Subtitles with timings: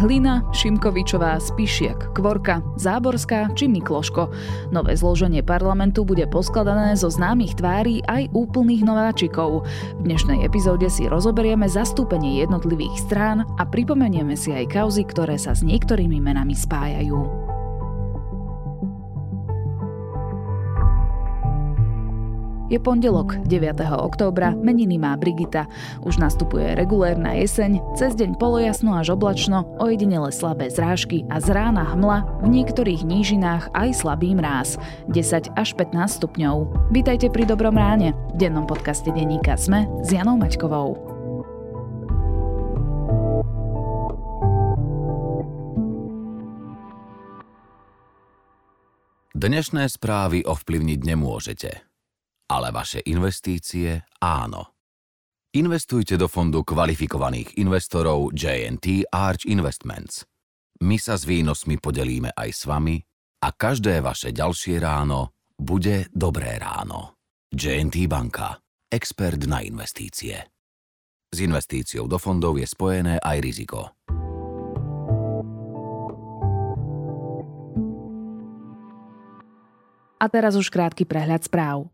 [0.00, 4.32] Hlina, Šimkovičová, Spišiak, Kvorka, Záborská či Mikloško.
[4.72, 9.68] Nové zloženie parlamentu bude poskladané zo známych tvári aj úplných nováčikov.
[10.00, 15.52] V dnešnej epizóde si rozoberieme zastúpenie jednotlivých strán a pripomenieme si aj kauzy, ktoré sa
[15.52, 17.49] s niektorými menami spájajú.
[22.70, 23.82] Je pondelok, 9.
[23.98, 25.66] októbra, meniny má Brigita.
[26.06, 31.82] Už nastupuje regulérna jeseň, cez deň polojasno až oblačno, ojedinele slabé zrážky a z rána
[31.82, 34.78] hmla, v niektorých nížinách aj slabý mráz,
[35.10, 36.70] 10 až 15 stupňov.
[36.94, 40.94] Vítajte pri Dobrom ráne, v dennom podcaste denníka Sme s Janou Maťkovou.
[49.34, 51.89] Dnešné správy ovplyvniť nemôžete
[52.50, 54.74] ale vaše investície áno.
[55.54, 60.26] Investujte do fondu kvalifikovaných investorov JNT Arch Investments.
[60.82, 62.98] My sa s výnosmi podelíme aj s vami
[63.46, 67.18] a každé vaše ďalšie ráno bude dobré ráno.
[67.50, 68.58] JNT Banka.
[68.90, 70.34] Expert na investície.
[71.30, 73.94] S investíciou do fondov je spojené aj riziko.
[80.20, 81.88] A teraz už krátky prehľad správ.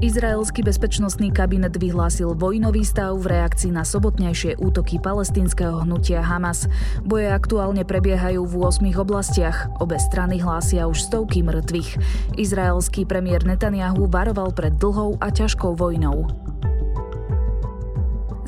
[0.00, 6.64] Izraelský bezpečnostný kabinet vyhlásil vojnový stav v reakcii na sobotnejšie útoky palestínskeho hnutia Hamas.
[7.04, 9.68] Boje aktuálne prebiehajú v 8 oblastiach.
[9.76, 12.00] Obe strany hlásia už stovky mŕtvych.
[12.40, 16.49] Izraelský premiér Netanyahu varoval pred dlhou a ťažkou vojnou.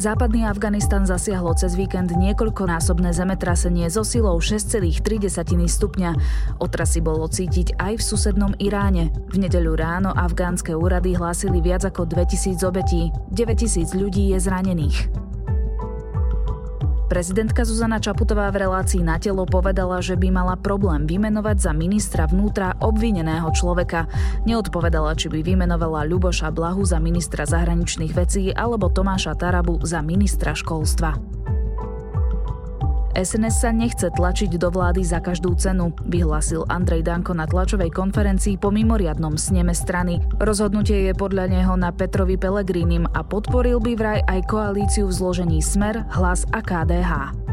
[0.02, 4.98] Západný Afganistan zasiahlo cez víkend niekoľkonásobné zemetrasenie so silou 6,3
[5.70, 6.10] stupňa.
[6.58, 9.14] Otrasy bolo cítiť aj v susednom Iráne.
[9.30, 13.14] V nedeľu ráno afgánske úrady hlásili viac ako 2000 obetí.
[13.30, 15.06] 9000 ľudí je zranených.
[17.12, 22.24] Prezidentka Zuzana Čaputová v relácii na telo povedala, že by mala problém vymenovať za ministra
[22.24, 24.08] vnútra obvineného človeka.
[24.48, 30.56] Neodpovedala, či by vymenovala Ľuboša Blahu za ministra zahraničných vecí alebo Tomáša Tarabu za ministra
[30.56, 31.41] školstva.
[33.12, 38.56] SNS sa nechce tlačiť do vlády za každú cenu, vyhlásil Andrej Danko na tlačovej konferencii
[38.56, 40.16] po mimoriadnom sneme strany.
[40.40, 45.60] Rozhodnutie je podľa neho na Petrovi Pelegrínim a podporil by vraj aj koalíciu v zložení
[45.60, 47.51] Smer, Hlas a KDH.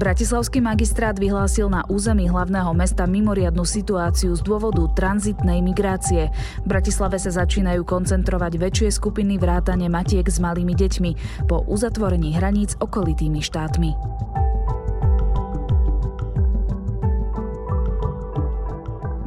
[0.00, 6.32] Bratislavský magistrát vyhlásil na území hlavného mesta mimoriadnu situáciu z dôvodu tranzitnej migrácie.
[6.64, 12.80] V Bratislave sa začínajú koncentrovať väčšie skupiny vrátane matiek s malými deťmi po uzatvorení hraníc
[12.80, 13.92] okolitými štátmi.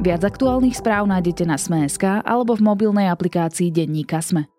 [0.02, 4.53] Viac aktuálnych správ nájdete na Sme.sk alebo v mobilnej aplikácii Denníka Sme.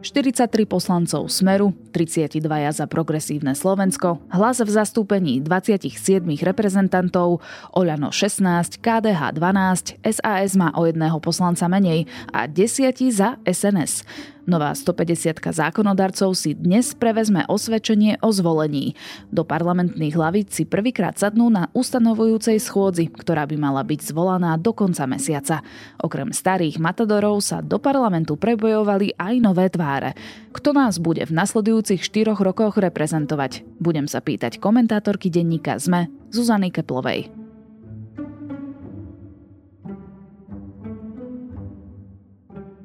[0.00, 2.40] 43 poslancov Smeru, 32
[2.72, 7.44] za progresívne Slovensko, hlas v zastúpení 27 reprezentantov,
[7.76, 14.08] Oľano 16, KDH 12, SAS má o jedného poslanca menej a 10 za SNS.
[14.48, 18.96] Nová 150 zákonodarcov si dnes prevezme osvedčenie o zvolení.
[19.28, 24.72] Do parlamentných hlavíc si prvýkrát sadnú na ustanovujúcej schôdzi, ktorá by mala byť zvolaná do
[24.72, 25.60] konca mesiaca.
[26.00, 30.16] Okrem starých matadorov sa do parlamentu prebojovali aj nové tváre.
[30.56, 33.64] Kto nás bude v nasledujúcich štyroch rokoch reprezentovať?
[33.76, 37.28] Budem sa pýtať komentátorky denníka ZME Zuzany Keplovej.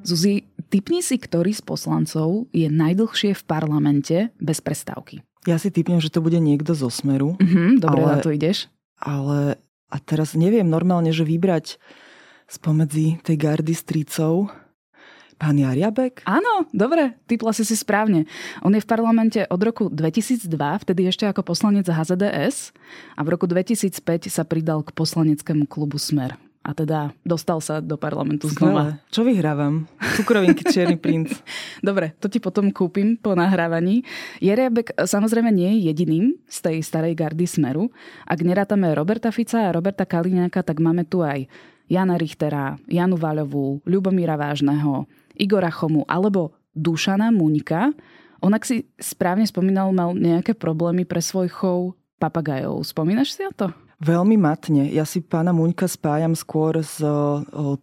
[0.05, 5.23] Zuzi, typni si, ktorý z poslancov je najdlhšie v parlamente bez prestávky.
[5.47, 7.39] Ja si typnem, že to bude niekto zo Smeru.
[7.39, 8.67] Mhm, dobre, ale, na to ideš.
[8.99, 9.55] Ale
[9.87, 11.79] a teraz neviem normálne, že vybrať
[12.51, 14.51] spomedzi tej gardy stricov
[15.35, 16.23] Pán Jariabek?
[16.23, 18.23] Áno, dobre, typla si si správne.
[18.63, 22.71] On je v parlamente od roku 2002, vtedy ešte ako poslanec HZDS
[23.15, 27.93] a v roku 2005 sa pridal k poslaneckému klubu Smer a teda dostal sa do
[27.93, 28.97] parlamentu znova.
[29.13, 29.85] Čo vyhrávam?
[30.17, 31.29] Cukrovinky Čierny princ.
[31.85, 34.01] Dobre, to ti potom kúpim po nahrávaní.
[34.41, 37.93] Jeriabek samozrejme nie je jediným z tej starej gardy Smeru.
[38.25, 41.45] Ak nerátame Roberta Fica a Roberta Kaliňáka, tak máme tu aj
[41.85, 45.05] Jana Richtera, Janu Váľovú, Ľubomíra Vážneho,
[45.37, 47.93] Igora Chomu alebo Dušana Muňka.
[48.41, 52.81] On, ak si správne spomínal, mal nejaké problémy pre svoj chov papagajov.
[52.81, 53.84] Spomínaš si na to?
[53.95, 54.91] Veľmi matne.
[54.91, 56.99] Ja si pána Muňka spájam skôr s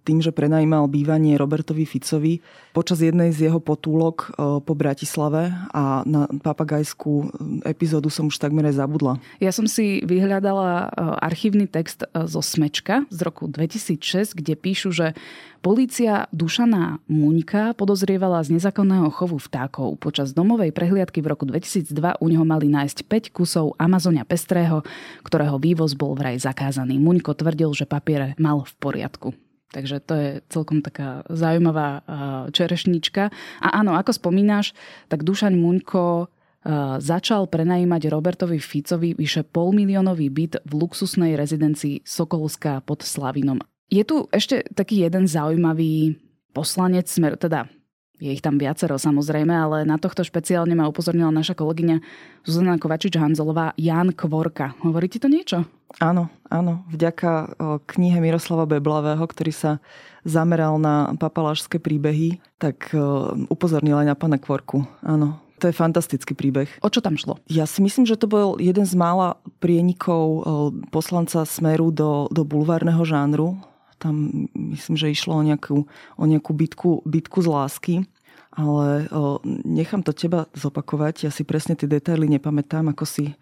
[0.05, 2.45] tým, že prenajímal bývanie Robertovi Ficovi
[2.77, 7.33] počas jednej z jeho potúlok po Bratislave a na papagajskú
[7.65, 9.17] epizódu som už takmer aj zabudla.
[9.41, 15.17] Ja som si vyhľadala archívny text zo Smečka z roku 2006, kde píšu, že
[15.63, 19.95] Polícia Dušana Muňka podozrievala z nezákonného chovu vtákov.
[20.03, 24.83] Počas domovej prehliadky v roku 2002 u neho mali nájsť 5 kusov Amazonia pestrého,
[25.23, 26.99] ktorého vývoz bol vraj zakázaný.
[26.99, 29.39] Muňko tvrdil, že papiere mal v poriadku.
[29.71, 32.03] Takže to je celkom taká zaujímavá
[32.51, 33.31] čerešnička.
[33.63, 34.75] A áno, ako spomínaš,
[35.07, 36.27] tak Dušan Muňko
[36.99, 43.63] začal prenajímať Robertovi Ficovi vyše polmiliónový byt v luxusnej rezidencii Sokolská pod Slavinom.
[43.93, 46.17] Je tu ešte taký jeden zaujímavý
[46.57, 47.69] poslanec smer, teda
[48.17, 52.01] je ich tam viacero samozrejme, ale na tohto špeciálne ma upozornila naša kolegyňa
[52.47, 54.73] Zuzana Kovačič-Hanzelová, Jan Kvorka.
[54.81, 55.69] Hovorí ti to niečo?
[56.01, 56.89] Áno, áno.
[56.89, 59.71] Vďaka knihe Miroslava Beblavého, ktorý sa
[60.25, 62.97] zameral na papalášské príbehy, tak
[63.53, 64.89] upozornila aj na pána Kvorku.
[65.05, 66.71] Áno, to je fantastický príbeh.
[66.81, 67.43] O čo tam šlo?
[67.51, 70.47] Ja si myslím, že to bol jeden z mála prienikov
[70.95, 73.61] poslanca Smeru do, do bulvárneho žánru
[74.03, 75.87] tam myslím, že išlo o nejakú,
[76.19, 77.95] o nejakú bitku, bitku z lásky.
[78.53, 81.25] Ale o, nechám to teba zopakovať.
[81.25, 83.33] Ja si presne tie detaily nepamätám, ako si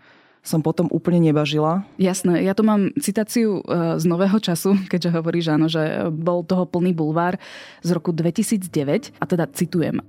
[0.41, 1.85] som potom úplne nebažila.
[2.01, 6.65] Jasné, ja tu mám citáciu e, z nového času, keďže hovoríš, áno, že bol toho
[6.65, 7.37] plný bulvár
[7.85, 10.01] z roku 2009 a teda citujem.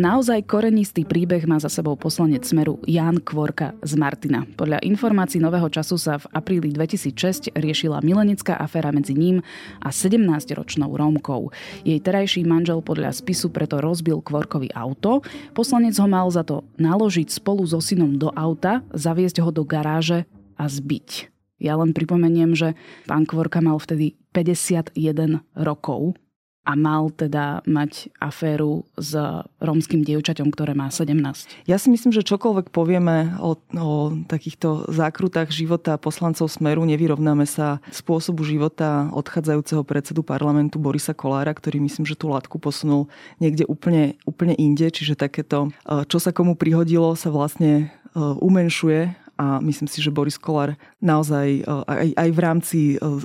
[0.00, 4.48] Naozaj korenistý príbeh má za sebou poslanec Smeru Jan Kvorka z Martina.
[4.48, 9.44] Podľa informácií Nového času sa v apríli 2006 riešila milenická aféra medzi ním
[9.84, 11.52] a 17-ročnou Rómkou.
[11.84, 15.20] Jej terajší manžel podľa spisu preto rozbil Kvorkovi auto.
[15.52, 20.24] Poslanec ho mal za to naložiť spolu so synom do auta, zaviesť ho do garáže
[20.56, 21.28] a zbiť.
[21.60, 22.72] Ja len pripomeniem, že
[23.04, 26.16] pán Kvorka mal vtedy 51 rokov
[26.60, 29.16] a mal teda mať aféru s
[29.58, 31.16] rómskym dievčaťom, ktoré má 17.
[31.64, 37.80] Ja si myslím, že čokoľvek povieme o, o takýchto zákrutách života poslancov Smeru, nevyrovnáme sa
[37.88, 43.08] spôsobu života odchádzajúceho predsedu parlamentu Borisa Kolára, ktorý myslím, že tú látku posunul
[43.40, 49.32] niekde úplne, úplne inde, čiže takéto, e, čo sa komu prihodilo, sa vlastne e, umenšuje
[49.40, 52.78] a myslím si, že Boris Kolár naozaj e, aj, aj v rámci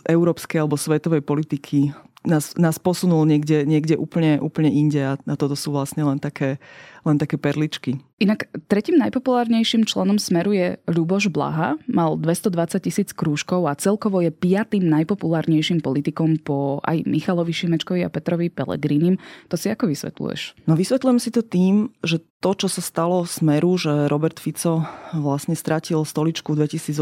[0.07, 1.91] európskej alebo svetovej politiky
[2.25, 6.57] nás, nás posunul niekde, niekde úplne, úplne inde a na toto sú vlastne len také,
[7.05, 8.01] len také perličky.
[8.17, 11.77] Inak tretím najpopulárnejším členom Smeru je Ľuboš Blaha.
[11.85, 18.09] Mal 220 tisíc krúžkov a celkovo je piatým najpopulárnejším politikom po aj Michalovi Šimečkovi a
[18.09, 19.21] Petrovi Pelegrinim.
[19.51, 20.67] To si ako vysvetľuješ?
[20.67, 25.57] No vysvetľujem si to tým, že to, čo sa stalo Smeru, že Robert Fico vlastne
[25.57, 27.01] stratil stoličku v 2018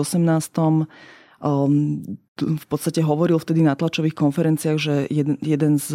[1.44, 2.02] um,
[2.34, 5.94] v podstate hovoril vtedy na tlačových konferenciách, že jeden, jeden z,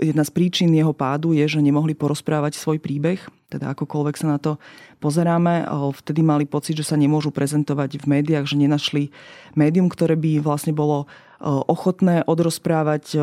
[0.00, 3.20] jedna z príčin jeho pádu je, že nemohli porozprávať svoj príbeh,
[3.52, 4.56] teda akokoľvek sa na to
[5.04, 5.68] pozeráme.
[6.00, 9.12] Vtedy mali pocit, že sa nemôžu prezentovať v médiách, že nenašli
[9.52, 11.04] médium, ktoré by vlastne bolo
[11.42, 13.16] ochotné odrozprávať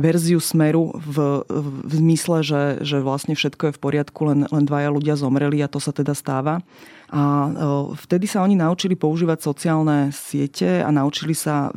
[0.00, 1.44] verziu smeru v,
[1.84, 5.68] v zmysle, že, že vlastne všetko je v poriadku, len, len dvaja ľudia zomreli a
[5.68, 6.64] to sa teda stáva.
[7.06, 7.54] A
[8.02, 11.70] vtedy sa oni naučili používať sociálne siete a naučili sa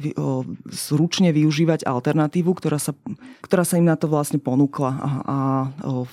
[0.74, 2.98] zručne využívať alternatívu, ktorá sa,
[3.46, 4.90] ktorá sa im na to vlastne ponúkla.
[4.90, 5.38] A, a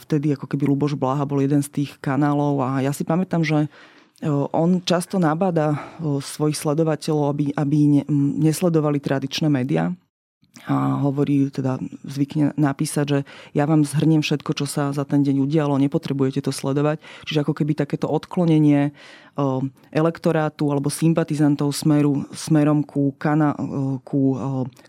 [0.05, 3.73] vtedy ako keby Luboš Blaha bol jeden z tých kanálov a ja si pamätám, že
[4.53, 7.79] on často nabáda svojich sledovateľov, aby, aby
[8.41, 9.93] nesledovali tradičné médiá,
[10.64, 13.19] a hovorí, teda zvykne napísať, že
[13.52, 16.97] ja vám zhrniem všetko, čo sa za ten deň udialo, nepotrebujete to sledovať.
[17.29, 18.97] Čiže ako keby takéto odklonenie
[19.93, 23.52] elektorátu alebo sympatizantov smeru, smerom ku, kana,
[24.00, 24.33] ku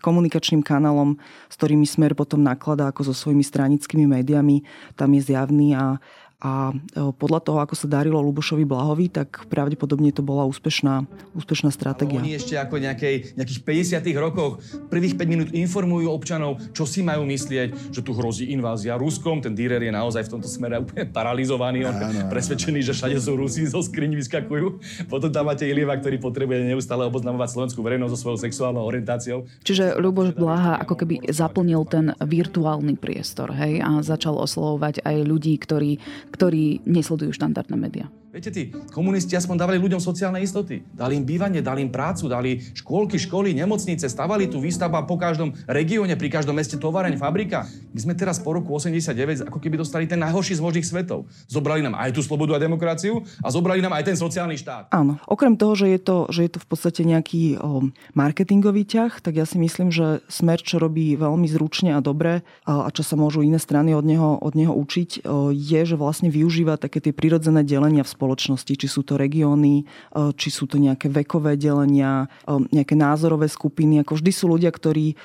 [0.00, 1.20] komunikačným kanálom,
[1.52, 4.64] s ktorými smer potom nakladá ako so svojimi stranickými médiami,
[4.96, 6.00] tam je zjavný a
[6.38, 11.02] a e, podľa toho, ako sa darilo Lubošovi Blahovi, tak pravdepodobne to bola úspešná,
[11.34, 12.22] úspešná stratégia.
[12.22, 13.60] Oni ešte ako nejakej, nejakých
[13.98, 18.94] 50 rokoch prvých 5 minút informujú občanov, čo si majú myslieť, že tu hrozí invázia
[18.94, 19.42] Ruskom.
[19.42, 21.90] Ten Dürer je naozaj v tomto smere úplne paralizovaný.
[21.90, 24.66] On je presvedčený, že všade sú Rusi, zo skriň vyskakujú.
[25.10, 29.42] Potom tam máte Ilieva, ktorý potrebuje neustále oboznamovať slovenskú verejnosť so svojou sexuálnou orientáciou.
[29.66, 35.58] Čiže Luboš Blaha ako keby zaplnil ten virtuálny priestor hej, a začal oslovovať aj ľudí,
[35.58, 35.98] ktorí
[36.30, 38.06] ktorí nesledujú štandardné médiá.
[38.28, 40.84] Viete, tí komunisti aspoň dávali ľuďom sociálne istoty.
[40.92, 45.56] Dali im bývanie, dali im prácu, dali škôlky, školy, nemocnice, stavali tu výstavba po každom
[45.64, 47.64] regióne, pri každom meste tovareň, fabrika.
[47.96, 51.24] My sme teraz po roku 89 ako keby dostali ten najhorší z možných svetov.
[51.48, 54.92] Zobrali nám aj tú slobodu a demokraciu a zobrali nám aj ten sociálny štát.
[54.92, 55.16] Áno.
[55.24, 59.40] Okrem toho, že je to, že je to v podstate nejaký o, marketingový ťah, tak
[59.40, 63.16] ja si myslím, že Smer, čo robí veľmi zručne a dobre a, a čo sa
[63.16, 67.16] môžu iné strany od neho, od neho učiť, o, je, že vlastne využíva také tie
[67.16, 72.26] prirodzené delenia v spoločnosti, či sú to regióny, e, či sú to nejaké vekové delenia,
[72.42, 74.02] e, nejaké názorové skupiny.
[74.02, 75.16] Ako vždy sú ľudia, ktorí e,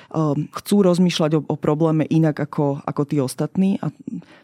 [0.62, 3.90] chcú rozmýšľať o, probléme inak ako, ako tí ostatní a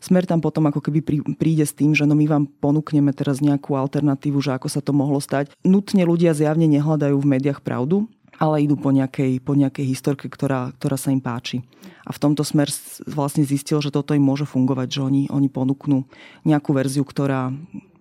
[0.01, 1.05] smer tam potom ako keby
[1.37, 4.97] príde s tým, že no my vám ponúkneme teraz nejakú alternatívu, že ako sa to
[4.97, 5.53] mohlo stať.
[5.61, 10.71] Nutne ľudia zjavne nehľadajú v médiách pravdu, ale idú po nejakej, po nejakej historke, ktorá,
[10.79, 11.59] ktorá sa im páči.
[12.07, 12.71] A v tomto smer
[13.05, 16.07] vlastne zistil, že toto im môže fungovať, že oni, oni ponúknú
[16.47, 17.51] nejakú verziu, ktorá,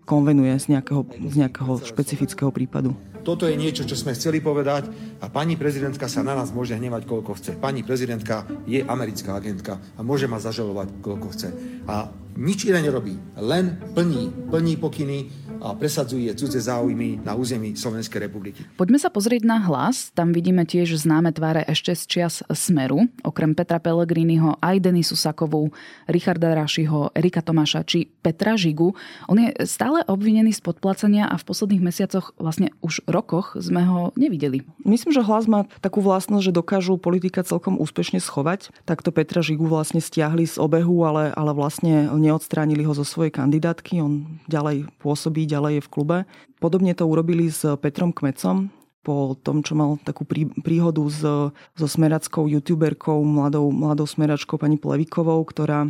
[0.08, 2.96] konvenuje z nejakého, z nejakého špecifického prípadu.
[3.28, 4.88] Toto je niečo, čo sme chceli povedať
[5.20, 7.61] a pani prezidentka sa na nás môže hnevať, koľko chce.
[7.61, 11.52] Pani prezidentka je americká agentka a môže ma zažalovať, koľko chce.
[11.85, 12.08] A
[12.40, 18.62] nič iné nerobí, len plní, plní pokyny, a presadzuje cudze záujmy na území Slovenskej republiky.
[18.78, 20.14] Poďme sa pozrieť na hlas.
[20.14, 23.11] Tam vidíme tiež známe tváre ešte z čias Smeru.
[23.26, 25.75] Okrem Petra Pellegriniho aj Denisu Sakovú,
[26.06, 28.94] Richarda Rašiho, Erika Tomáša či Petra Žigu.
[29.26, 34.14] On je stále obvinený z podplacenia a v posledných mesiacoch, vlastne už rokoch sme ho
[34.14, 34.62] nevideli.
[34.87, 38.70] Myslím, že hlas má takú vlastnosť, že dokážu politika celkom úspešne schovať.
[38.87, 43.98] Takto Petra Žigu vlastne stiahli z obehu, ale, ale vlastne neodstránili ho zo svojej kandidátky.
[43.98, 46.16] On ďalej pôsobí ďalej je v klube.
[46.62, 48.70] Podobne to urobili s Petrom Kmecom,
[49.02, 50.28] po tom, čo mal takú
[50.60, 51.25] príhodu s,
[51.72, 55.88] so smerackou youtuberkou, mladou, mladou smeračkou pani Plevikovou, ktorá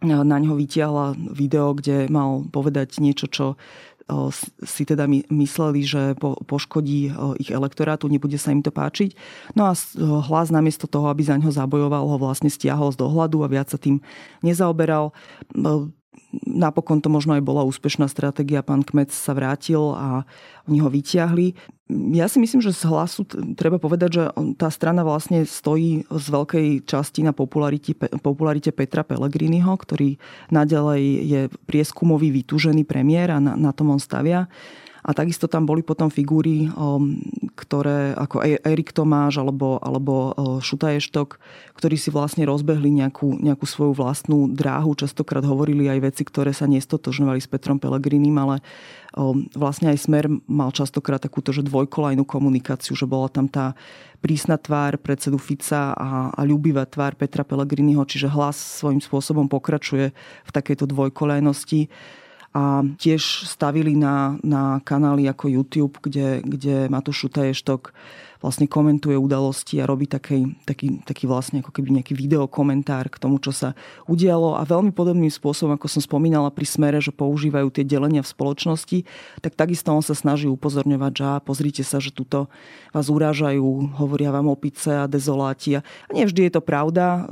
[0.00, 3.46] na ňo vytiahla video, kde mal povedať niečo, čo
[4.66, 9.14] si teda mysleli, že poškodí ich elektorátu, nebude sa im to páčiť.
[9.54, 9.76] No a
[10.26, 13.78] hlas namiesto toho, aby za ňo zabojoval, ho vlastne stiahol z dohľadu a viac sa
[13.78, 14.02] tým
[14.42, 15.14] nezaoberal
[16.46, 18.62] napokon to možno aj bola úspešná stratégia.
[18.62, 20.22] Pán Kmec sa vrátil a
[20.66, 21.54] oni ho vyťahli.
[22.14, 23.26] Ja si myslím, že z hlasu
[23.58, 24.22] treba povedať, že
[24.54, 30.22] tá strana vlastne stojí z veľkej časti na popularite, popularite Petra Pellegriniho, ktorý
[30.54, 34.46] naďalej je prieskumový vytúžený premiér a na, na tom on stavia.
[35.00, 37.16] A takisto tam boli potom figúry, um,
[37.56, 41.40] ktoré ako e- Erik Tomáš alebo, alebo uh, Šuta Eštok,
[41.76, 44.92] ktorí si vlastne rozbehli nejakú, nejakú svoju vlastnú dráhu.
[44.92, 48.60] Častokrát hovorili aj veci, ktoré sa nestotožňovali s Petrom Pelegrinim, ale
[49.16, 53.72] um, vlastne aj Smer mal častokrát takúto že dvojkolajnú komunikáciu, že bola tam tá
[54.20, 60.12] prísna tvár predsedu Fica a, a ľubivá tvár Petra Pellegriniho, čiže hlas svojím spôsobom pokračuje
[60.44, 61.88] v takejto dvojkolajnosti
[62.50, 67.94] a tiež stavili na, na kanály ako YouTube, kde, kde Matúš Šutaještok
[68.40, 73.36] vlastne komentuje udalosti a robí taký, taký, taký vlastne ako keby nejaký videokomentár k tomu,
[73.36, 73.76] čo sa
[74.08, 74.56] udialo.
[74.56, 79.04] A veľmi podobným spôsobom, ako som spomínala pri smere, že používajú tie delenia v spoločnosti,
[79.44, 82.48] tak takisto on sa snaží upozorňovať, že pozrite sa, že tuto
[82.90, 87.28] vás urážajú, hovoria vám opice a dezoláti a nie vždy je to pravda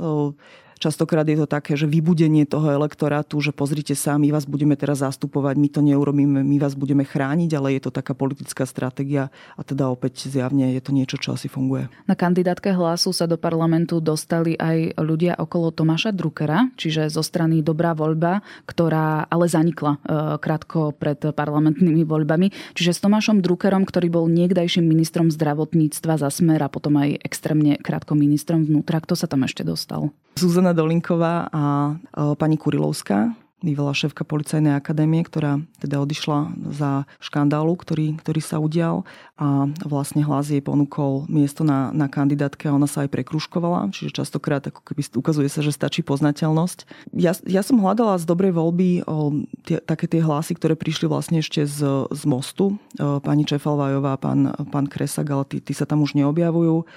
[0.79, 5.03] Častokrát je to také, že vybudenie toho elektorátu, že pozrite sa, my vás budeme teraz
[5.03, 9.27] zastupovať, my to neurobíme, my vás budeme chrániť, ale je to taká politická stratégia
[9.59, 11.91] a teda opäť zjavne je to niečo, čo asi funguje.
[12.07, 17.59] Na kandidátke hlasu sa do parlamentu dostali aj ľudia okolo Tomáša Druckera, čiže zo strany
[17.59, 22.55] Dobrá voľba, ktorá ale zanikla e, krátko pred parlamentnými voľbami.
[22.79, 27.75] Čiže s Tomášom Druckerom, ktorý bol niekdajším ministrom zdravotníctva za smer a potom aj extrémne
[27.83, 30.15] krátko ministrom vnútra, kto sa tam ešte dostal?
[30.39, 31.95] Zuzana Dolinková a
[32.37, 39.03] pani Kurilovská, bývalá šéfka policajnej akadémie, ktorá teda odišla za škandálu, ktorý, ktorý sa udial
[39.35, 44.15] a vlastne hlas jej ponúkol miesto na, na kandidátke a ona sa aj prekruškovala, čiže
[44.15, 47.11] častokrát ako keby ukazuje sa, že stačí poznateľnosť.
[47.15, 51.43] Ja, ja som hľadala z dobrej voľby o, tie, také tie hlasy, ktoré prišli vlastne
[51.43, 52.79] ešte z, z mostu.
[52.95, 56.87] O, pani Čefalvajová, pán, pán Kresak, ale tí, tí sa tam už neobjavujú.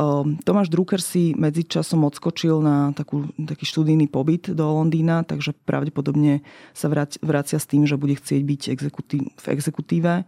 [0.00, 6.40] Ehm, Tomáš Drucker si medzičasom odskočil na takú, taký študijný pobyt do Londýna, takže pravdepodobne
[6.72, 6.88] sa
[7.20, 10.24] vracia s tým, že bude chcieť byť exekutív, v exekutíve.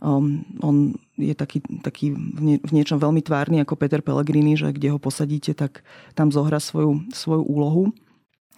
[0.00, 4.72] Um, on je taký, taký v, nie, v niečom veľmi tvárny ako Peter Pellegrini, že
[4.72, 5.84] kde ho posadíte, tak
[6.16, 7.92] tam zohra svoju, svoju úlohu.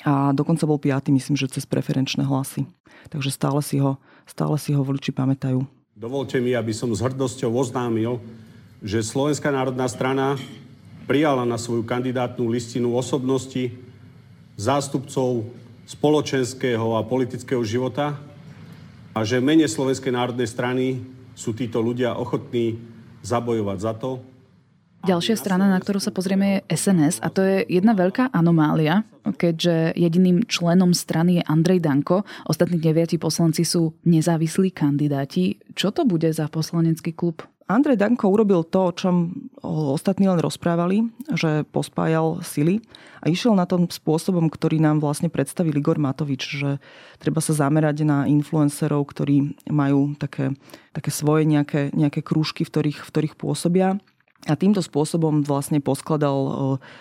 [0.07, 2.71] A dokonca bol piatý, myslím, že cez preferenčné hlasy.
[3.11, 3.99] Takže stále si ho,
[4.31, 5.67] stále si ho voliči pamätajú.
[5.99, 8.23] Dovolte mi, aby som s hrdosťou oznámil,
[8.83, 10.35] že Slovenská národná strana
[11.07, 13.71] prijala na svoju kandidátnu listinu osobnosti,
[14.59, 15.47] zástupcov
[15.87, 18.19] spoločenského a politického života,
[19.13, 21.05] a že mene Slovenskej národnej strany
[21.39, 22.81] sú títo ľudia ochotní
[23.23, 24.11] zabojovať za to,
[25.03, 29.03] Ďalšia strana, na ktorú sa pozrieme, je SNS a to je jedna veľká anomália,
[29.35, 32.23] keďže jediným členom strany je Andrej Danko.
[32.47, 35.59] Ostatní deviati poslanci sú nezávislí kandidáti.
[35.75, 37.43] Čo to bude za poslanecký klub?
[37.71, 39.15] Andrej Danko urobil to, o čom
[39.63, 42.83] ostatní len rozprávali, že pospájal sily
[43.23, 46.83] a išiel na tom spôsobom, ktorý nám vlastne predstavil Igor Matovič, že
[47.23, 50.53] treba sa zamerať na influencerov, ktorí majú také,
[50.91, 54.03] také svoje nejaké, nejaké krúžky, v ktorých, v ktorých pôsobia.
[54.51, 56.51] A týmto spôsobom vlastne poskladal e,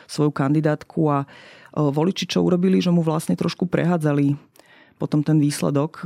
[0.06, 1.28] svoju kandidátku a e,
[1.74, 4.38] voliči čo urobili, že mu vlastne trošku prehádzali
[5.02, 6.06] potom ten výsledok.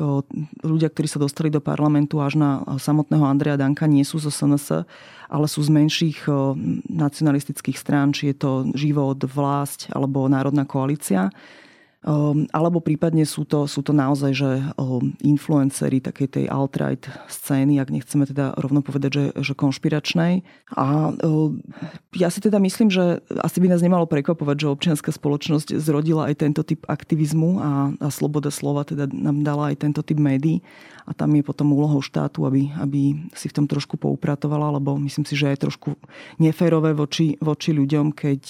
[0.64, 4.88] Ľudia, ktorí sa dostali do parlamentu až na samotného Andreja Danka, nie sú zo SNS,
[5.28, 6.32] ale sú z menších
[6.88, 11.28] nacionalistických strán, či je to Život, Vlásť alebo Národná koalícia.
[12.06, 17.82] Um, alebo prípadne sú to, sú to naozaj, že um, influencery takej tej alt-right scény,
[17.82, 20.46] ak nechceme teda rovno povedať, že, že konšpiračnej.
[20.78, 21.58] A um,
[22.14, 26.46] ja si teda myslím, že asi by nás nemalo prekvapovať, že občianská spoločnosť zrodila aj
[26.46, 30.62] tento typ aktivizmu a, a sloboda slova teda nám dala aj tento typ médií.
[31.06, 35.22] A tam je potom úlohou štátu, aby, aby si v tom trošku poupratovala, lebo myslím
[35.22, 35.94] si, že je trošku
[36.42, 38.42] neférové voči, voči ľuďom, keď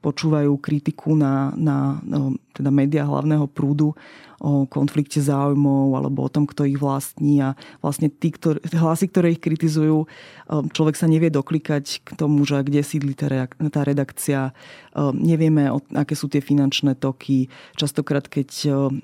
[0.00, 3.96] počúvajú kritiku na, na no, teda médiá hlavného prúdu
[4.40, 7.40] o konflikte záujmov alebo o tom, kto ich vlastní.
[7.40, 12.44] A vlastne tí, ktoré, hlasy, ktoré ich kritizujú, um, človek sa nevie doklikať k tomu,
[12.44, 13.48] že kde sídli tá,
[13.82, 14.52] redakcia,
[14.92, 17.48] um, nevieme, aké sú tie finančné toky.
[17.76, 19.00] Častokrát, keď um,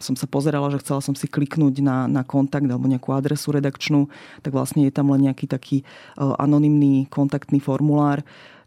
[0.00, 4.12] som sa pozerala, že chcela som si kliknúť na, na kontakt alebo nejakú adresu redakčnú,
[4.44, 5.82] tak vlastne je tam len nejaký taký
[6.20, 8.24] uh, anonymný kontaktný formulár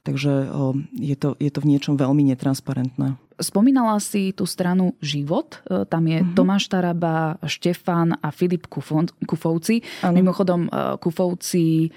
[0.08, 0.48] Takže
[0.96, 3.20] je to, je to v niečom veľmi netransparentné.
[3.38, 5.62] Spomínala si tú stranu Život.
[5.70, 6.34] E, tam je mm-hmm.
[6.34, 9.86] Tomáš Taraba, Štefan a Filip Kufovci.
[10.02, 10.18] Ano.
[10.18, 11.90] Mimochodom, e, Kufovci e,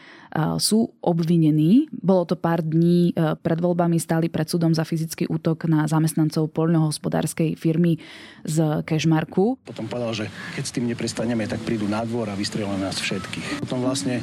[0.61, 1.89] sú obvinení.
[1.97, 7.57] Bolo to pár dní pred voľbami, stáli pred súdom za fyzický útok na zamestnancov poľnohospodárskej
[7.57, 7.97] firmy
[8.45, 9.65] z Kešmarku.
[9.65, 10.27] Potom povedal, že
[10.59, 13.65] keď s tým neprestaneme, tak prídu na dvor a vystrelia nás všetkých.
[13.65, 14.21] Potom vlastne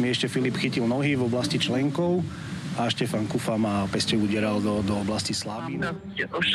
[0.00, 2.24] mi ešte Filip chytil nohy v oblasti členkov
[2.74, 5.82] a Štefan Kufa ma peste udieral do, do oblasti Slavín.
[6.34, 6.46] Už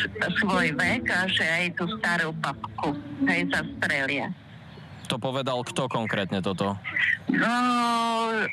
[0.44, 4.28] svoj vek a že aj tú starú papku aj zastrelia.
[5.10, 6.78] To povedal kto konkrétne toto?
[7.32, 7.56] No,
[8.30, 8.46] e,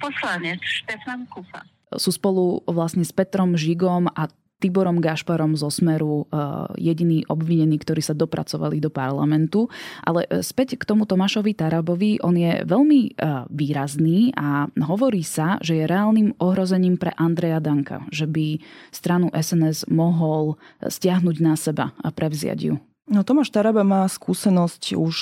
[0.00, 1.62] poslanec Štefan Kufa.
[1.98, 6.36] Sú spolu vlastne s Petrom Žigom a Tiborom Gašparom zo Smeru eh,
[6.76, 9.72] jediní obvinení, ktorí sa dopracovali do parlamentu.
[10.04, 15.56] Ale eh, späť k tomu Tomášovi Tarabovi, on je veľmi eh, výrazný a hovorí sa,
[15.64, 18.60] že je reálnym ohrozením pre Andreja Danka, že by
[18.92, 22.74] stranu SNS mohol stiahnuť na seba a prevziať ju.
[23.10, 25.16] No, Tomáš Taraba má skúsenosť už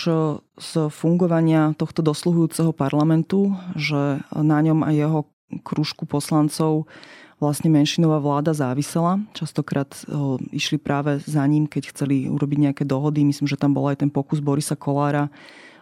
[0.60, 5.20] z fungovania tohto dosluhujúceho parlamentu, že na ňom aj jeho
[5.64, 6.84] kružku poslancov
[7.38, 9.22] vlastne menšinová vláda závisela.
[9.34, 13.22] Častokrát o, išli práve za ním, keď chceli urobiť nejaké dohody.
[13.22, 15.30] Myslím, že tam bol aj ten pokus Borisa Kolára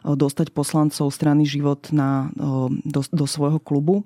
[0.05, 4.05] o, dostať poslancov strany Život na, o, do, do svojho klubu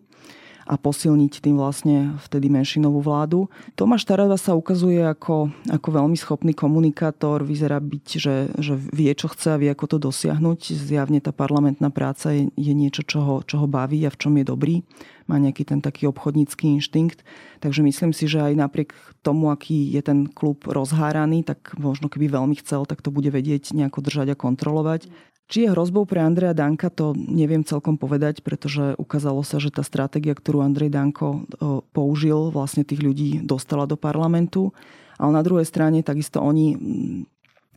[0.70, 3.50] a posilniť tým vlastne vtedy menšinovú vládu.
[3.74, 9.26] Tomáš Tarada sa ukazuje ako, ako veľmi schopný komunikátor, vyzerá byť, že, že vie, čo
[9.26, 10.70] chce a vie, ako to dosiahnuť.
[10.78, 14.38] Zjavne tá parlamentná práca je, je niečo, čo ho, čo ho baví a v čom
[14.38, 14.86] je dobrý
[15.30, 17.22] má nejaký ten taký obchodnícky inštinkt.
[17.62, 18.90] Takže myslím si, že aj napriek
[19.22, 23.70] tomu, aký je ten klub rozháraný, tak možno keby veľmi chcel, tak to bude vedieť
[23.70, 25.06] nejako držať a kontrolovať.
[25.50, 29.82] Či je hrozbou pre Andreja Danka, to neviem celkom povedať, pretože ukázalo sa, že tá
[29.82, 31.42] stratégia, ktorú Andrej Danko
[31.90, 34.70] použil, vlastne tých ľudí dostala do parlamentu.
[35.18, 36.78] Ale na druhej strane takisto oni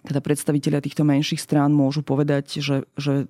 [0.05, 3.25] teda predstavitelia týchto menších strán môžu povedať, že, že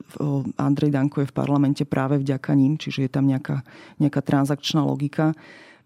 [0.59, 3.63] Andrej Danko je v parlamente práve vďaka ním, čiže je tam nejaká,
[4.03, 5.37] nejaká transakčná logika,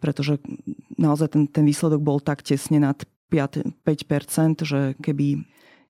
[0.01, 0.41] pretože
[0.97, 2.97] naozaj ten, ten výsledok bol tak tesne nad
[3.29, 5.43] 5, 5% že keby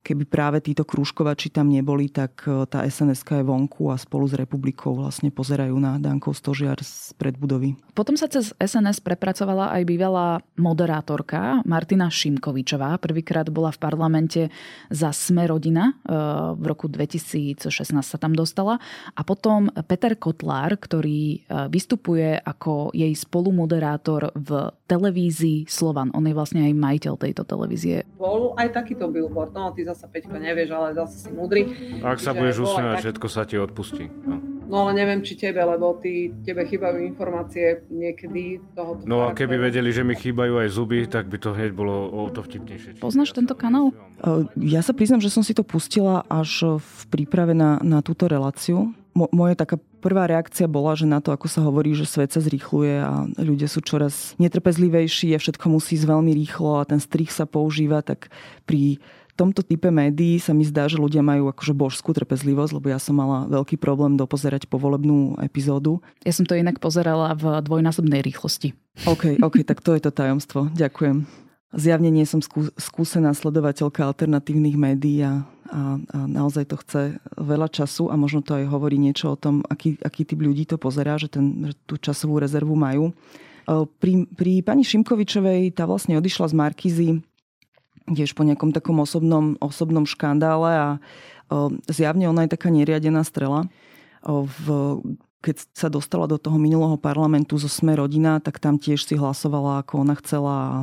[0.08, 4.40] keby práve títo krúžkovači tam neboli, tak e, tá sns je vonku a spolu s
[4.40, 7.76] republikou vlastne pozerajú na Dankov stožiar z predbudovy.
[7.92, 12.96] Potom sa cez SNS prepracovala aj bývalá moderátorka Martina Šimkovičová.
[13.04, 14.42] Prvýkrát bola v parlamente
[14.88, 15.92] za Sme rodina.
[16.08, 16.16] E,
[16.56, 17.60] v roku 2016
[18.00, 18.80] sa tam dostala.
[19.12, 26.16] A potom Peter Kotlár, ktorý e, vystupuje ako jej spolumoderátor v televízii Slovan.
[26.16, 28.08] On je vlastne aj majiteľ tejto televízie.
[28.16, 29.52] Bol aj takýto billboard.
[29.52, 31.62] No, ty zasa Peťko nevieš, ale zase si múdry.
[32.06, 34.06] Ak sa budeš usmievať, všetko sa ti odpustí.
[34.30, 34.38] No.
[34.68, 39.56] No ale neviem, či tebe, lebo ty, tebe chýbajú informácie niekedy tohoto No a keby
[39.56, 43.00] vedeli, že mi chýbajú aj zuby, tak by to hneď bolo o to vtipnejšie.
[43.00, 43.96] Poznáš tento kanál?
[44.60, 48.92] Ja sa priznam, že som si to pustila až v príprave na, na túto reláciu.
[49.16, 52.44] Mo, moje taká prvá reakcia bola, že na to, ako sa hovorí, že svet sa
[52.44, 57.32] zrýchluje a ľudia sú čoraz netrpezlivejší a všetko musí ísť veľmi rýchlo a ten strich
[57.32, 58.28] sa používa, tak
[58.68, 59.00] pri
[59.38, 63.14] tomto type médií sa mi zdá, že ľudia majú akože božskú trpezlivosť, lebo ja som
[63.14, 66.02] mala veľký problém dopozerať povolebnú epizódu.
[66.26, 68.74] Ja som to inak pozerala v dvojnásobnej rýchlosti.
[69.06, 70.74] OK, OK, tak to je to tajomstvo.
[70.74, 71.30] Ďakujem.
[71.78, 77.02] Zjavne nie som skú, skúsená sledovateľka alternatívnych médií a, a, a naozaj to chce
[77.38, 80.80] veľa času a možno to aj hovorí niečo o tom, aký, aký typ ľudí to
[80.80, 83.14] pozerá, že, ten, že tú časovú rezervu majú.
[84.00, 87.10] Pri, pri pani Šimkovičovej tá vlastne odišla z Markízy
[88.08, 90.90] tiež po nejakom takom osobnom, osobnom škandále a
[91.52, 93.68] o, zjavne ona je taká neriadená strela.
[94.24, 94.66] O, v,
[95.44, 99.84] keď sa dostala do toho minulého parlamentu zo Sme rodina, tak tam tiež si hlasovala,
[99.84, 100.78] ako ona chcela a,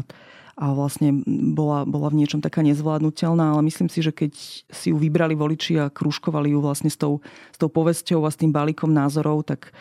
[0.55, 4.33] a vlastne bola, bola v niečom taká nezvládnutelná, ale myslím si, že keď
[4.71, 7.19] si ju vybrali voliči a krúžkovali ju vlastne s tou,
[7.51, 9.75] s tou povesťou a s tým balíkom názorov, tak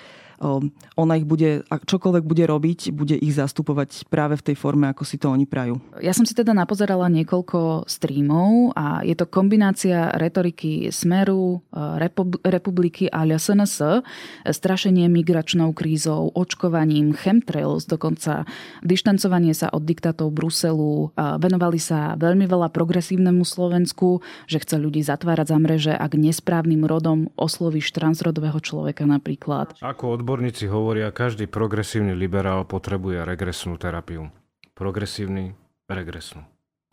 [1.00, 5.04] ona ich bude, ak čokoľvek bude robiť, bude ich zastupovať práve v tej forme, ako
[5.08, 5.80] si to oni prajú.
[6.04, 12.08] Ja som si teda napozerala niekoľko streamov a je to kombinácia retoriky Smeru, e,
[12.44, 14.04] Republiky a SNS,
[14.46, 18.46] strašenie migračnou krízou, očkovaním, chemtrails, dokonca
[18.86, 25.48] dištancovanie sa od diktátov Bruselu, venovali sa veľmi veľa progresívnemu Slovensku, že chce ľudí zatvárať
[25.50, 29.76] za mreže, ak nesprávnym rodom oslovíš transrodového človeka napríklad.
[29.82, 34.34] Ako odbor Odborníci hovoria, každý progresívny liberál potrebuje regresnú terapiu.
[34.74, 35.54] Progresívny,
[35.86, 36.42] regresnú.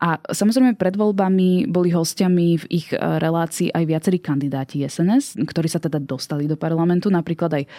[0.01, 5.69] A samozrejme pred voľbami boli hostiami v ich e, relácii aj viacerí kandidáti SNS, ktorí
[5.69, 7.13] sa teda dostali do parlamentu.
[7.13, 7.69] Napríklad aj e,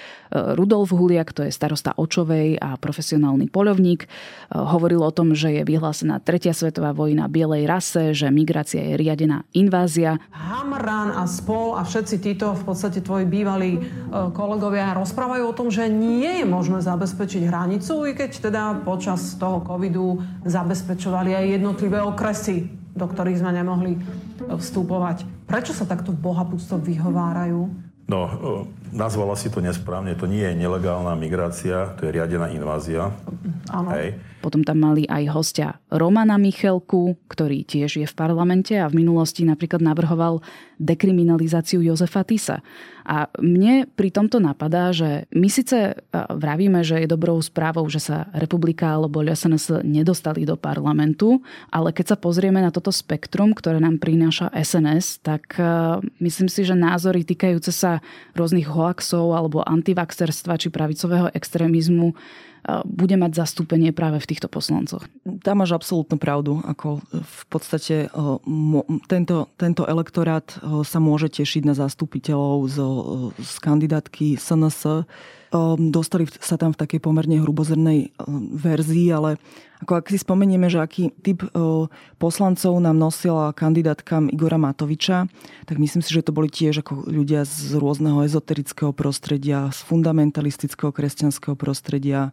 [0.55, 4.09] Rudolf Huliak, to je starosta Očovej a profesionálny poľovník, e,
[4.55, 9.43] hovoril o tom, že je vyhlásená tretia svetová vojna bielej rase, že migrácia je riadená
[9.51, 10.23] invázia.
[10.31, 13.83] Hamran a spol a všetci títo v podstate tvoji bývalí
[14.13, 19.65] kolegovia rozprávajú o tom, že nie je možné zabezpečiť hranicu, i keď teda počas toho
[19.67, 24.01] covidu zabezpečovali aj jednotlivé okresy, do ktorých sme nemohli e,
[24.53, 25.25] vstupovať.
[25.49, 27.73] Prečo sa takto bohapúctvo vyhovárajú?
[28.07, 28.33] No, e,
[28.93, 30.13] nazvala si to nesprávne.
[30.21, 33.11] To nie je nelegálna migrácia, to je riadená invázia.
[33.73, 33.89] Áno.
[33.97, 34.21] Hej.
[34.43, 39.47] Potom tam mali aj hostia Romana Michelku, ktorý tiež je v parlamente a v minulosti
[39.47, 40.43] napríklad navrhoval
[40.83, 42.59] dekriminalizáciu Jozefa Tisa.
[43.07, 48.31] A mne pri tomto napadá, že my síce vravíme, že je dobrou správou, že sa
[48.35, 54.03] republika alebo SNS nedostali do parlamentu, ale keď sa pozrieme na toto spektrum, ktoré nám
[54.03, 55.55] prináša SNS, tak
[56.19, 58.03] myslím si, že názory týkajúce sa
[58.35, 62.15] rôznych hoaxov alebo antivaxerstva či pravicového extrémizmu
[62.87, 65.03] bude mať zastúpenie práve v týchto poslancoch.
[65.43, 66.63] Tam máš absolútnu pravdu.
[66.63, 68.07] Ako v podstate
[69.11, 70.47] tento, tento elektorát
[70.87, 72.77] sa môže tešiť na zastupiteľov z,
[73.43, 75.07] z kandidátky SNS.
[75.77, 78.17] Dostali sa tam v takej pomerne hrubozrnej
[78.57, 79.37] verzii, ale
[79.85, 81.45] ako ak si spomenieme, že aký typ
[82.17, 85.29] poslancov nám nosila kandidátka Igora Matoviča,
[85.69, 90.89] tak myslím si, že to boli tiež ako ľudia z rôzneho ezoterického prostredia, z fundamentalistického
[90.89, 92.33] kresťanského prostredia.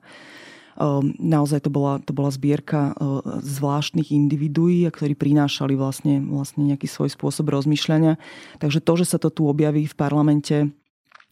[1.19, 2.95] Naozaj to bola, to bola zbierka
[3.43, 8.15] zvláštnych individuí, ktorí prinášali vlastne, vlastne nejaký svoj spôsob rozmýšľania.
[8.63, 10.71] Takže to, že sa to tu objaví v parlamente,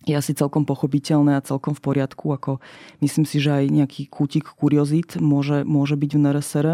[0.06, 2.30] je asi celkom pochopiteľné a celkom v poriadku.
[2.30, 2.60] Ako
[3.02, 6.68] myslím si, že aj nejaký kútik kuriozit môže, môže byť v NRSR.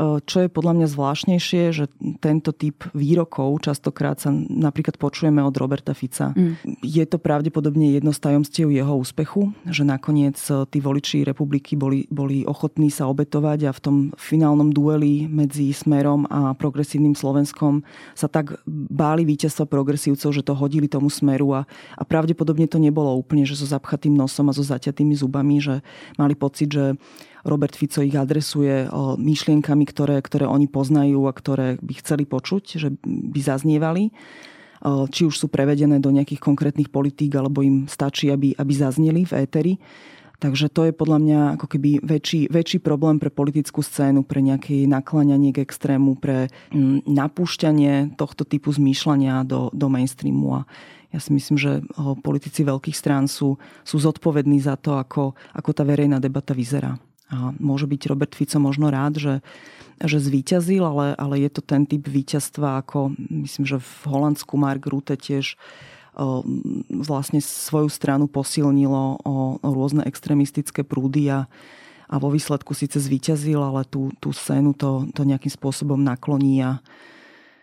[0.00, 1.84] Čo je podľa mňa zvláštnejšie, že
[2.24, 6.32] tento typ výrokov častokrát sa napríklad počujeme od Roberta Fica.
[6.32, 6.56] Mm.
[6.80, 12.08] Je to pravdepodobne jedno z tajomstiev jeho úspechu, že nakoniec e, tí voliči republiky boli,
[12.08, 17.84] boli ochotní sa obetovať a v tom finálnom dueli medzi Smerom a progresívnym Slovenskom
[18.16, 23.12] sa tak báli víťazstva progresívcov, že to hodili tomu Smeru a, a pravdepodobne to nebolo
[23.12, 25.84] úplne, že so zapchatým nosom a so zaťatými zubami, že
[26.16, 26.96] mali pocit, že
[27.44, 32.88] Robert Fico ich adresuje myšlienkami, ktoré, ktoré oni poznajú a ktoré by chceli počuť, že
[33.04, 34.12] by zaznievali
[35.12, 39.44] či už sú prevedené do nejakých konkrétnych politík, alebo im stačí, aby, aby zazneli v
[39.44, 39.74] éteri.
[40.40, 44.88] Takže to je podľa mňa ako keby väčší, väčší problém pre politickú scénu, pre nejaké
[44.88, 50.64] nakláňanie k extrému, pre mm, napúšťanie tohto typu zmýšľania do, do mainstreamu.
[50.64, 50.70] A
[51.12, 51.84] ja si myslím, že
[52.24, 56.96] politici veľkých strán sú, sú zodpovední za to, ako, ako tá verejná debata vyzerá.
[57.30, 59.34] A môže byť Robert Fico možno rád, že,
[60.02, 63.14] že zvíťazil, ale, ale je to ten typ víťazstva, ako
[63.46, 65.54] myslím, že v Holandsku Mark Rutte tiež
[66.90, 71.46] vlastne svoju stranu posilnilo o, o rôzne extrémistické prúdy a,
[72.10, 76.82] a vo výsledku síce zvíťazil, ale tú, tú scénu to, to nejakým spôsobom nakloní a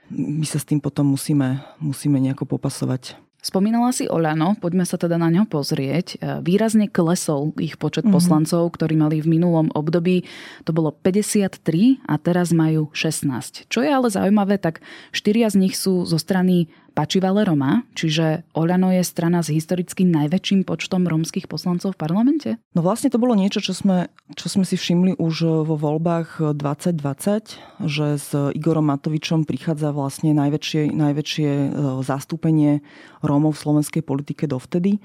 [0.07, 3.19] my sa s tým potom musíme, musíme nejako popasovať.
[3.37, 6.17] Spomínala si Oľano, poďme sa teda na ňo pozrieť.
[6.17, 8.17] E, výrazne klesol ich počet mm-hmm.
[8.17, 10.25] poslancov, ktorí mali v minulom období.
[10.65, 13.69] To bolo 53 a teraz majú 16.
[13.69, 14.81] Čo je ale zaujímavé, tak
[15.13, 16.67] štyria z nich sú zo strany
[16.97, 22.49] Pačivale Roma, čiže Oľano je strana s historicky najväčším počtom rómskych poslancov v parlamente?
[22.73, 27.85] No vlastne to bolo niečo, čo sme, čo sme si všimli už vo voľbách 2020,
[27.85, 31.69] že s Igorom Matovičom prichádza vlastne najväčšie, najväčšie e,
[32.01, 32.81] zastúpenie
[33.21, 34.97] Rómov v slovenskej politike dovtedy.
[34.97, 34.99] E,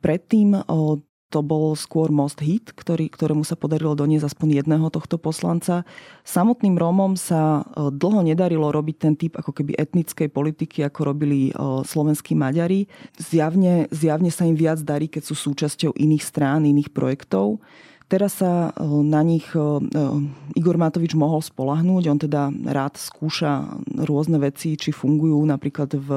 [0.00, 0.60] predtým e,
[1.32, 5.88] to bol skôr Most Hit, ktorý, ktorému sa podarilo doniesť aspoň jedného tohto poslanca.
[6.28, 11.48] Samotným Rómom sa e, dlho nedarilo robiť ten typ ako keby etnickej politiky, ako robili
[11.48, 11.52] e,
[11.88, 12.84] slovenskí Maďari.
[13.16, 17.64] Zjavne, zjavne sa im viac darí, keď sú súčasťou iných strán, iných projektov.
[18.12, 19.72] Teraz sa e, na nich e, e,
[20.52, 22.12] Igor Matovič mohol spolahnúť.
[22.12, 25.40] On teda rád skúša rôzne veci, či fungujú.
[25.48, 26.10] Napríklad v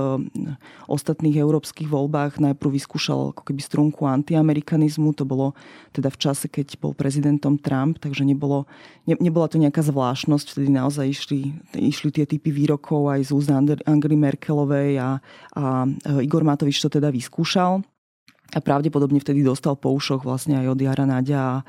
[0.92, 5.16] ostatných európskych voľbách najprv vyskúšal ako keby strunku antiamerikanizmu.
[5.16, 5.56] To bolo
[5.96, 8.68] teda v čase, keď bol prezidentom Trump, takže nebolo,
[9.08, 10.52] ne, nebola to nejaká zvláštnosť.
[10.52, 13.48] Vtedy naozaj išli, išli tie typy výrokov aj z úst
[13.88, 15.24] Angry Merkelovej a,
[15.56, 15.88] a
[16.20, 17.88] Igor Matovič to teda vyskúšal
[18.54, 21.64] a pravdepodobne vtedy dostal po ušoch vlastne aj od Jara Nadia a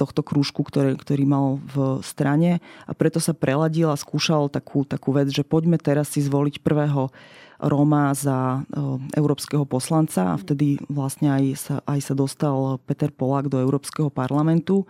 [0.00, 2.64] tohto krúžku, ktorý, ktorý mal v strane.
[2.88, 7.12] A preto sa preladil a skúšal takú, takú vec, že poďme teraz si zvoliť prvého
[7.62, 8.64] Róma za
[9.12, 10.34] európskeho poslanca.
[10.34, 14.88] A vtedy vlastne aj sa, aj sa dostal Peter Polák do Európskeho parlamentu.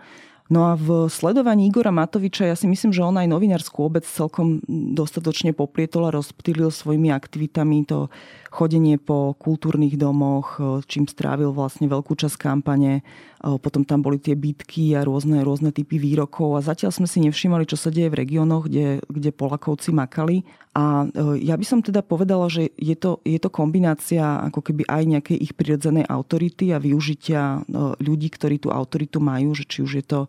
[0.51, 4.59] No a v sledovaní Igora Matoviča ja si myslím, že on aj novinárskú obec celkom
[4.67, 8.11] dostatočne poprietol a rozptýlil svojimi aktivitami to
[8.53, 13.01] chodenie po kultúrnych domoch, čím strávil vlastne veľkú časť kampane.
[13.41, 17.65] Potom tam boli tie bitky a rôzne, rôzne typy výrokov a zatiaľ sme si nevšimali,
[17.65, 20.45] čo sa deje v regiónoch, kde, kde Polakovci makali.
[20.77, 21.09] A
[21.41, 25.37] ja by som teda povedala, že je to, je to kombinácia ako keby aj nejakej
[25.37, 27.65] ich prirodzenej autority a využitia
[27.99, 30.19] ľudí, ktorí tú autoritu majú, že či už je to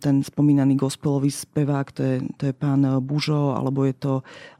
[0.00, 4.12] ten spomínaný gospelový spevák, to je, to je pán Bužo, alebo je to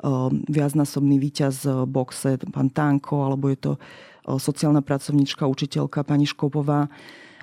[0.05, 6.93] um, viacnásobný víťaz boxe, pán Tanko, alebo je to um, sociálna pracovníčka, učiteľka pani Škopová.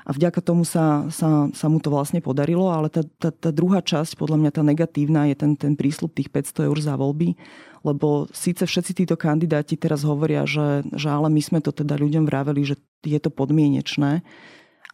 [0.06, 3.82] A vďaka tomu sa, sa, sa mu to vlastne podarilo, ale tá, tá, tá druhá
[3.82, 7.34] časť, podľa mňa tá negatívna, je ten, ten prísľub tých 500 eur za voľby,
[7.82, 12.30] lebo síce všetci títo kandidáti teraz hovoria, že, že ale my sme to teda ľuďom
[12.30, 14.21] vraveli, že je to podmienečné,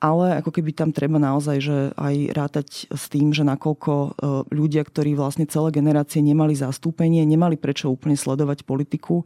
[0.01, 4.09] ale ako keby tam treba naozaj že aj rátať s tým, že nakoľko e,
[4.49, 9.21] ľudia, ktorí vlastne celé generácie nemali zastúpenie, nemali prečo úplne sledovať politiku,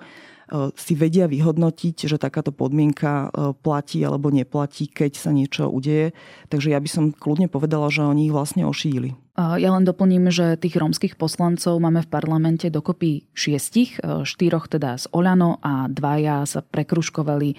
[0.77, 6.13] si vedia vyhodnotiť, že takáto podmienka e, platí alebo neplatí, keď sa niečo udeje.
[6.53, 9.17] Takže ja by som kľudne povedala, že oni ich vlastne ošíli.
[9.36, 14.95] Ja len doplním, že tých rómskych poslancov máme v parlamente dokopy šiestich, e, štyroch teda
[14.95, 17.49] z Oľano a dvaja sa prekruškovali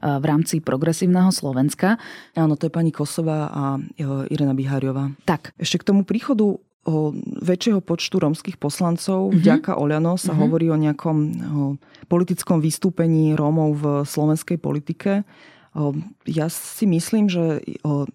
[0.00, 2.00] v rámci progresívneho Slovenska.
[2.32, 3.64] Áno, to je pani Kosová a
[4.32, 5.12] Irena Biháriová.
[5.28, 5.52] Tak.
[5.60, 6.56] Ešte k tomu príchodu
[6.86, 7.10] o
[7.42, 9.34] väčšieho počtu rómskych poslancov.
[9.34, 9.42] Mm-hmm.
[9.42, 10.42] Vďaka Oľano sa mm-hmm.
[10.46, 11.64] hovorí o nejakom o
[12.06, 15.26] politickom vystúpení Rómov v slovenskej politike.
[16.24, 17.60] Ja si myslím, že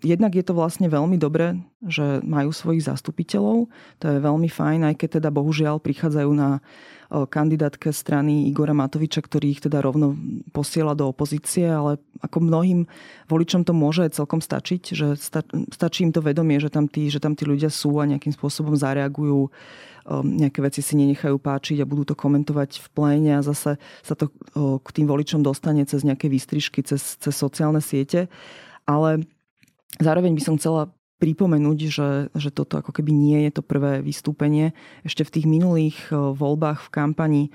[0.02, 3.70] jednak je to vlastne veľmi dobré, že majú svojich zastupiteľov.
[4.02, 6.64] To je veľmi fajn, aj keď teda bohužiaľ prichádzajú na
[7.12, 10.18] kandidátke strany Igora Matoviča, ktorý ich teda rovno
[10.56, 12.86] posiela do opozície, ale ako mnohým
[13.28, 15.18] voličom to môže celkom stačiť, že
[15.74, 18.78] stačí im to vedomie, že tam tí, že tam tí ľudia sú a nejakým spôsobom
[18.78, 19.50] zareagujú
[20.10, 24.34] nejaké veci si nenechajú páčiť a budú to komentovať v pléne a zase sa to
[24.58, 28.26] k tým voličom dostane cez nejaké výstrižky, cez, cez sociálne siete.
[28.90, 29.22] Ale
[30.02, 30.90] zároveň by som chcela
[31.22, 34.74] pripomenúť, že, že toto ako keby nie je to prvé vystúpenie.
[35.06, 37.54] Ešte v tých minulých voľbách v kampani um,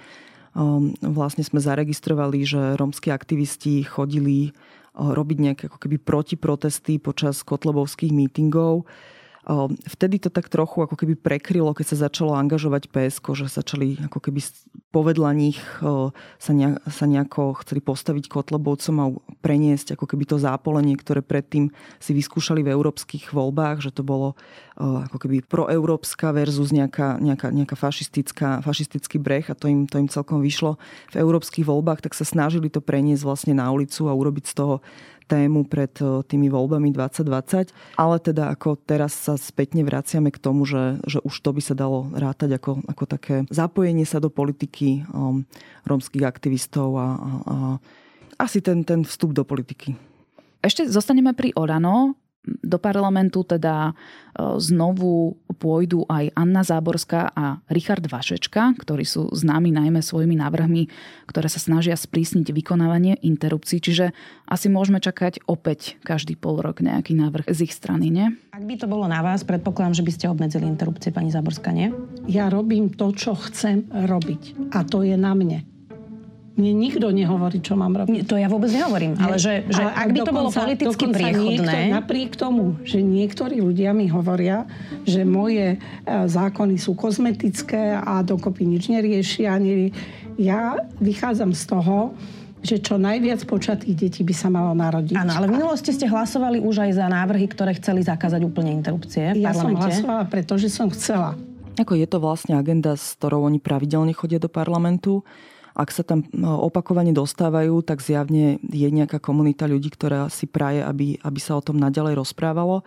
[1.05, 4.51] vlastne sme zaregistrovali, že rómsky aktivisti chodili e,
[4.97, 8.88] robiť nejaké ako keby protiprotesty počas kotlobovských mítingov
[9.87, 14.19] Vtedy to tak trochu ako keby prekrylo, keď sa začalo angažovať PSK, že začali ako
[14.19, 14.43] keby
[14.91, 15.63] povedla nich
[16.43, 19.07] sa, nejako chceli postaviť kotlobovcom a
[19.47, 21.71] preniesť ako keby to zápolenie, ktoré predtým
[22.03, 24.35] si vyskúšali v európskych voľbách, že to bolo
[24.77, 30.11] ako keby proeurópska versus nejaká, nejaká, nejaká fašistická, fašistický breh a to im, to im
[30.11, 30.75] celkom vyšlo
[31.15, 34.75] v európskych voľbách, tak sa snažili to preniesť vlastne na ulicu a urobiť z toho
[35.27, 35.91] tému pred
[36.31, 37.75] tými voľbami 2020.
[37.99, 41.75] Ale teda ako teraz sa spätne vraciame k tomu, že, že už to by sa
[41.75, 45.43] dalo rátať ako, ako také zapojenie sa do politiky um,
[45.85, 47.57] rómskych aktivistov a, a, a
[48.39, 49.97] asi ten, ten vstup do politiky.
[50.61, 53.93] Ešte zostaneme pri Orano do parlamentu teda e,
[54.63, 60.87] znovu pôjdu aj Anna Záborská a Richard Vašečka, ktorí sú známi najmä svojimi návrhmi,
[61.27, 63.83] ktoré sa snažia sprísniť vykonávanie interrupcií.
[63.83, 64.15] Čiže
[64.47, 68.27] asi môžeme čakať opäť každý pol rok nejaký návrh z ich strany, nie?
[68.55, 71.91] Ak by to bolo na vás, predpokladám, že by ste obmedzili interrupcie, pani Záborská, nie?
[72.31, 74.73] Ja robím to, čo chcem robiť.
[74.73, 75.76] A to je na mne.
[76.57, 78.33] Mne nikto nehovorí, čo mám robiť.
[78.33, 81.69] To ja vôbec nehovorím, ale že, že ak by to bolo politicky priechodné...
[81.69, 84.64] Niekto, napriek tomu, že niektorí ľudia mi hovoria,
[85.05, 89.61] že moje e, zákony sú kozmetické a dokopy nič neriešia.
[90.40, 92.16] Ja vychádzam z toho,
[92.64, 95.12] že čo najviac počatých detí by sa malo narodiť.
[95.12, 99.37] Áno, ale v minulosti ste hlasovali už aj za návrhy, ktoré chceli zakázať úplne interrupcie
[99.37, 99.77] v ja parlamente.
[99.77, 101.37] som hlasovala, pretože som chcela.
[101.77, 105.21] Ako je to vlastne agenda, s ktorou oni pravidelne chodia do parlamentu
[105.77, 110.81] ak sa tam no, opakovane dostávajú, tak zjavne je nejaká komunita ľudí, ktorá si praje,
[110.81, 112.81] aby, aby sa o tom naďalej rozprávalo.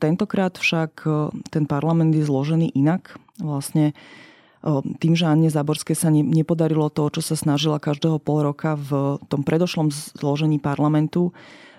[0.00, 1.04] Tentokrát však
[1.52, 3.20] ten parlament je zložený inak.
[3.36, 3.92] Vlastne
[4.98, 9.44] tým, že Anne Záborské sa nepodarilo to, čo sa snažila každého pol roka v tom
[9.44, 11.36] predošlom zložení parlamentu,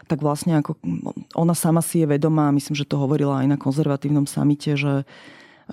[0.07, 0.79] tak vlastne ako
[1.35, 5.03] ona sama si je vedomá, myslím, že to hovorila aj na konzervatívnom samite, že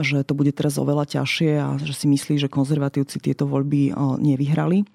[0.00, 4.88] že to bude teraz oveľa ťažšie a že si myslí, že konzervatívci tieto voľby nevyhrali.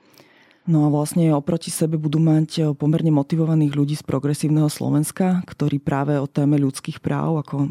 [0.69, 6.13] No a vlastne oproti sebe budú mať pomerne motivovaných ľudí z progresívneho Slovenska, ktorí práve
[6.21, 7.65] o téme ľudských práv, ako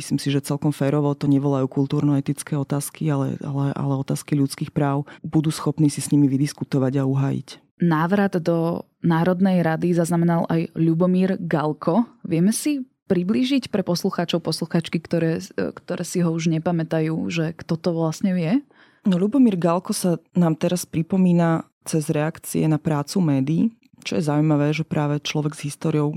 [0.00, 5.04] myslím si, že celkom férovo to nevolajú kultúrno-etické otázky, ale, ale, ale otázky ľudských práv,
[5.20, 7.48] budú schopní si s nimi vydiskutovať a uhajiť.
[7.80, 12.08] Návrat do Národnej rady zaznamenal aj Ľubomír Galko.
[12.24, 17.90] Vieme si priblížiť pre poslucháčov, posluchačky, ktoré, ktoré si ho už nepamätajú, že kto to
[17.90, 18.62] vlastne vie?
[19.02, 23.62] No, Lubomír Galko sa nám teraz pripomína cez reakcie na prácu médií,
[24.06, 26.14] čo je zaujímavé, že práve človek s históriou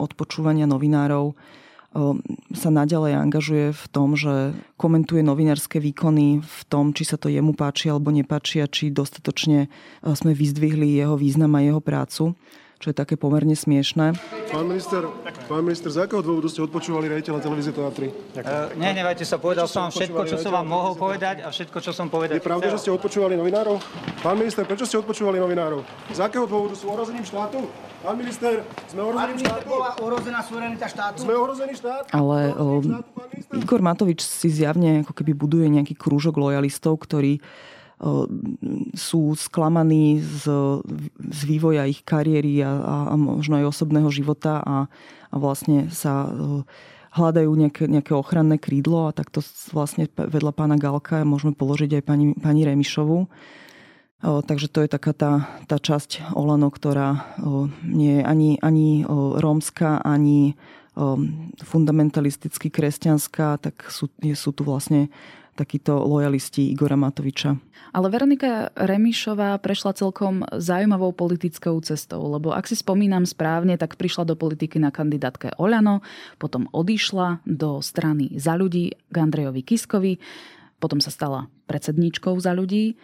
[0.00, 1.36] odpočúvania novinárov
[2.56, 7.52] sa naďalej angažuje v tom, že komentuje novinárske výkony v tom, či sa to jemu
[7.52, 12.32] páči alebo nepáči a či dostatočne uh, sme vyzdvihli jeho význam a jeho prácu
[12.82, 14.18] čo je také pomerne smiešné.
[14.50, 15.06] Pán minister,
[15.46, 18.10] pán minister, z akého dôvodu ste odpočúvali rejiteľa televízie Teatry?
[18.34, 21.94] Uh, nehnevajte sa, povedal som vám všetko, čo som vám mohol povedať a všetko, čo
[21.94, 23.78] som povedať Je pravda, že ste odpočúvali novinárov?
[24.18, 25.86] Pán minister, prečo ste odpočúvali novinárov?
[26.10, 27.70] Z akého dôvodu sú ohrozením štátu?
[28.02, 29.62] Pán minister, sme ohrozením štátu?
[29.70, 31.18] bola ohrozená suverenita štátu?
[31.22, 32.10] Sme ohrozený štát?
[32.10, 32.82] Ale o,
[33.54, 37.38] Igor Matovič si zjavne ako keby buduje nejaký krúžok lojalistov, ktorí
[38.98, 40.50] sú sklamaní z,
[41.22, 42.70] z vývoja ich kariéry a,
[43.10, 44.90] a možno aj osobného života a,
[45.30, 46.26] a vlastne sa
[47.12, 52.26] hľadajú nejaké, nejaké ochranné krídlo a takto vlastne vedľa pána Galka môžeme položiť aj pani,
[52.34, 53.28] pani Remišovu.
[54.22, 55.32] Takže to je taká tá,
[55.66, 57.34] tá časť Olano, ktorá
[57.82, 59.02] nie je ani, ani
[59.38, 60.54] rómska, ani
[61.64, 65.10] fundamentalisticky kresťanská, tak sú, sú tu vlastne
[65.52, 67.60] takíto lojalisti Igora Matoviča.
[67.92, 74.24] Ale Veronika Remišová prešla celkom zaujímavou politickou cestou, lebo ak si spomínam správne, tak prišla
[74.24, 76.00] do politiky na kandidátke Oľano,
[76.40, 80.16] potom odišla do strany za ľudí k Andrejovi Kiskovi,
[80.80, 82.96] potom sa stala predsedníčkou za ľudí,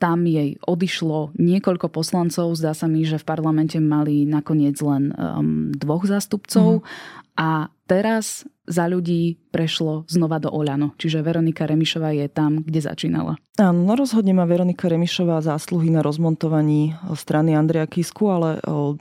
[0.00, 2.56] tam jej odišlo niekoľko poslancov.
[2.56, 6.80] Zdá sa mi, že v parlamente mali nakoniec len um, dvoch zástupcov.
[6.80, 6.84] Mm.
[7.36, 10.94] A teraz za ľudí prešlo znova do Oľano.
[10.94, 13.34] Čiže Veronika Remišová je tam, kde začínala.
[13.58, 18.94] Áno, no rozhodne má Veronika Remišová zásluhy na rozmontovaní strany Andreja Kisku, ale o,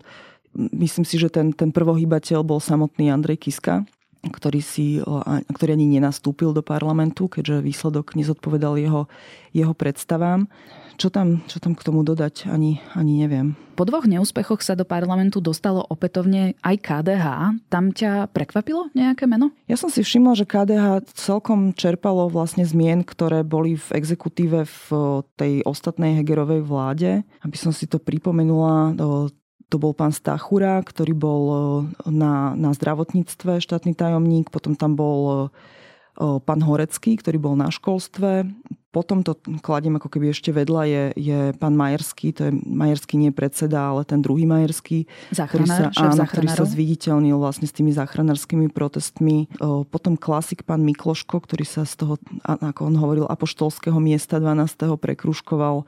[0.57, 3.85] myslím si, že ten, ten prvohýbateľ bol samotný Andrej Kiska
[4.19, 4.99] ktorý, si,
[5.47, 9.07] ktorý ani nenastúpil do parlamentu, keďže výsledok nezodpovedal jeho,
[9.55, 10.51] jeho predstavám.
[10.99, 13.55] Čo tam, čo tam k tomu dodať, ani, ani neviem.
[13.79, 17.25] Po dvoch neúspechoch sa do parlamentu dostalo opätovne aj KDH.
[17.71, 19.55] Tam ťa prekvapilo nejaké meno?
[19.71, 24.87] Ja som si všimla, že KDH celkom čerpalo vlastne zmien, ktoré boli v exekutíve v
[25.39, 27.23] tej ostatnej Hegerovej vláde.
[27.47, 28.99] Aby som si to pripomenula,
[29.71, 31.43] to bol pán Stachura, ktorý bol
[32.03, 35.47] na, na zdravotníctve štátny tajomník, potom tam bol
[36.19, 38.43] pán Horecký, ktorý bol na školstve,
[38.89, 43.29] potom to kladiem ako keby ešte vedľa je, je pán Majerský, to je Majerský nie
[43.29, 48.73] predseda, ale ten druhý Majerský, ktorý sa, áno, ktorý sa zviditeľnil vlastne s tými záchranárskymi
[48.73, 49.45] protestmi.
[49.93, 54.89] Potom klasik pán Mikloško, ktorý sa z toho, ako on hovoril, apoštolského miesta 12.
[54.97, 55.85] prekruškoval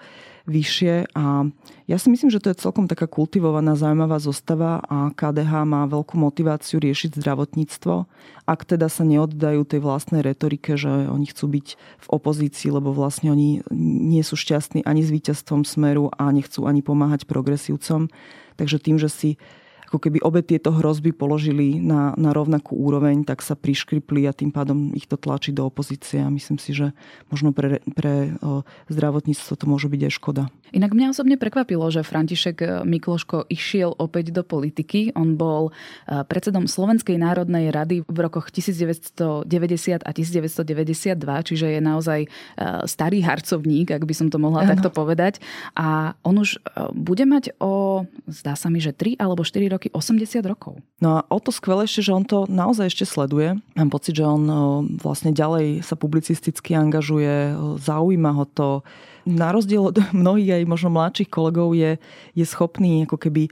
[0.50, 1.50] vyššie a
[1.86, 6.16] ja si myslím, že to je celkom taká kultivovaná, zaujímavá zostava a KDH má veľkú
[6.16, 8.08] motiváciu riešiť zdravotníctvo,
[8.48, 13.30] ak teda sa neoddajú tej vlastnej retorike, že oni chcú byť v opozícii, lebo vlastne
[13.30, 18.08] oni nie sú šťastní ani s víťazstvom smeru a nechcú ani pomáhať progresívcom.
[18.56, 19.30] Takže tým, že si
[19.92, 24.56] ako keby obe tieto hrozby položili na, na rovnakú úroveň, tak sa priškripli a tým
[24.56, 26.96] pádom ich to tlačí do opozície a myslím si, že
[27.28, 28.39] možno pre, pre
[28.88, 30.44] zdravotníctvo to môže byť aj škoda.
[30.72, 35.12] Inak mňa osobne prekvapilo, že František Mikloško išiel opäť do politiky.
[35.20, 35.76] On bol
[36.08, 39.52] e, predsedom Slovenskej národnej rady v rokoch 1990
[40.08, 42.28] a 1992, čiže je naozaj e,
[42.88, 44.72] starý harcovník, ak by som to mohla ano.
[44.72, 45.44] takto povedať.
[45.76, 49.81] A on už e, bude mať o, zdá sa mi, že 3 alebo 4 roky
[49.82, 50.78] roky 80 rokov.
[51.02, 53.58] No a o to skvelejšie, že on to naozaj ešte sleduje.
[53.74, 54.46] Mám pocit, že on
[55.02, 58.70] vlastne ďalej sa publicisticky angažuje, zaujíma ho to.
[59.26, 61.98] Na rozdiel od mnohých aj možno mladších kolegov je,
[62.38, 63.50] je schopný ako keby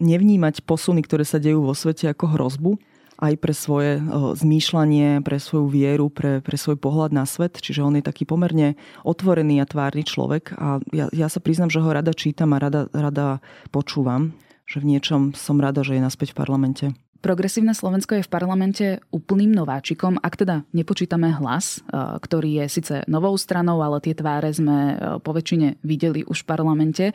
[0.00, 2.72] nevnímať posuny, ktoré sa dejú vo svete ako hrozbu
[3.16, 7.56] aj pre svoje zmýšľanie, pre svoju vieru, pre, pre svoj pohľad na svet.
[7.56, 8.76] Čiže on je taký pomerne
[9.08, 12.92] otvorený a tvárny človek a ja, ja sa priznam, že ho rada čítam a rada,
[12.92, 13.40] rada
[13.72, 16.86] počúvam že v niečom som rada, že je naspäť v parlamente.
[17.26, 22.94] Progresívne Slovensko je v parlamente úplným nováčikom, ak teda nepočítame hlas, e, ktorý je síce
[23.10, 27.04] novou stranou, ale tie tváre sme e, po väčšine videli už v parlamente.
[27.10, 27.14] E,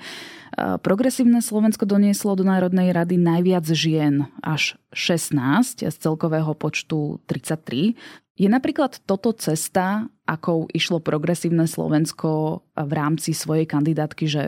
[0.84, 7.96] Progresívne Slovensko donieslo do Národnej rady najviac žien, až 16 z celkového počtu 33.
[8.42, 14.44] Je napríklad toto cesta, akou išlo progresívne Slovensko v rámci svojej kandidátky, že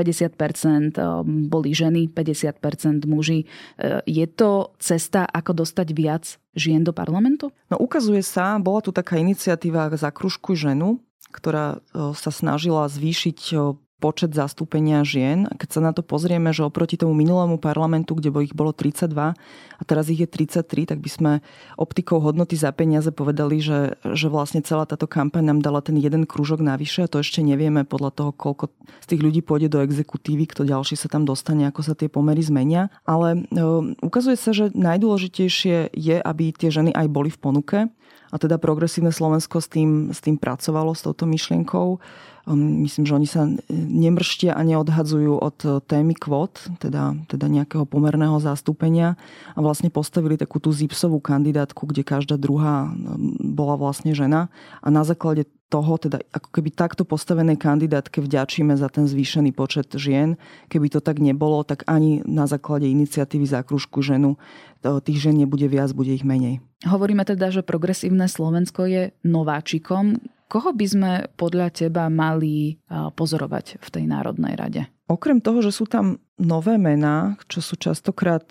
[0.00, 1.04] 50% eh,
[1.48, 3.44] boli ženy, 50% muži.
[3.44, 6.24] Eh, je to cesta, ako dostať viac
[6.56, 7.52] žien do parlamentu?
[7.68, 13.38] No ukazuje sa, bola tu taká iniciatíva za kružku ženu, ktorá eh, sa snažila zvýšiť
[14.00, 15.44] počet zastúpenia žien.
[15.60, 19.82] Keď sa na to pozrieme, že oproti tomu minulému parlamentu, kde ich bolo 32 a
[19.84, 21.32] teraz ich je 33, tak by sme
[21.76, 26.24] optikou hodnoty za peniaze povedali, že, že vlastne celá táto kampaň nám dala ten jeden
[26.24, 28.72] krúžok navyše a to ešte nevieme podľa toho, koľko
[29.04, 32.40] z tých ľudí pôjde do exekutívy, kto ďalší sa tam dostane, ako sa tie pomery
[32.40, 32.88] zmenia.
[33.04, 33.60] Ale e,
[34.00, 37.78] ukazuje sa, že najdôležitejšie je, aby tie ženy aj boli v ponuke
[38.30, 41.98] a teda progresívne Slovensko s tým, s tým pracovalo, s touto myšlienkou.
[42.56, 49.14] Myslím, že oni sa nemrštia a neodhadzujú od témy kvót, teda, teda nejakého pomerného zastúpenia
[49.54, 52.90] a vlastne postavili takú tú zipsovú kandidátku, kde každá druhá
[53.38, 54.50] bola vlastne žena
[54.82, 59.86] a na základe toho, teda ako keby takto postavenej kandidátke vďačíme za ten zvýšený počet
[59.94, 60.34] žien.
[60.66, 64.34] Keby to tak nebolo, tak ani na základe iniciatívy za kružku ženu
[64.82, 66.58] tých žien nebude viac, bude ich menej.
[66.82, 70.18] Hovoríme teda, že progresívne Slovensko je nováčikom.
[70.50, 74.82] Koho by sme podľa teba mali pozorovať v tej Národnej rade?
[75.06, 78.50] Okrem toho, že sú tam nové mená, čo sú častokrát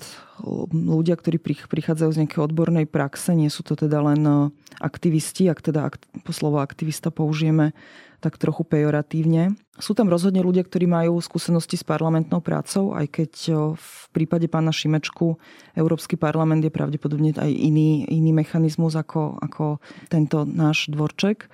[0.72, 5.92] ľudia, ktorí prichádzajú z nejakej odbornej praxe, nie sú to teda len aktivisti, ak teda
[6.24, 7.76] po slovo aktivista použijeme
[8.20, 9.56] tak trochu pejoratívne.
[9.80, 13.32] Sú tam rozhodne ľudia, ktorí majú skúsenosti s parlamentnou prácou, aj keď
[13.76, 15.40] v prípade pána Šimečku
[15.76, 21.48] Európsky parlament je pravdepodobne aj iný, iný mechanizmus ako, ako tento náš dvorček.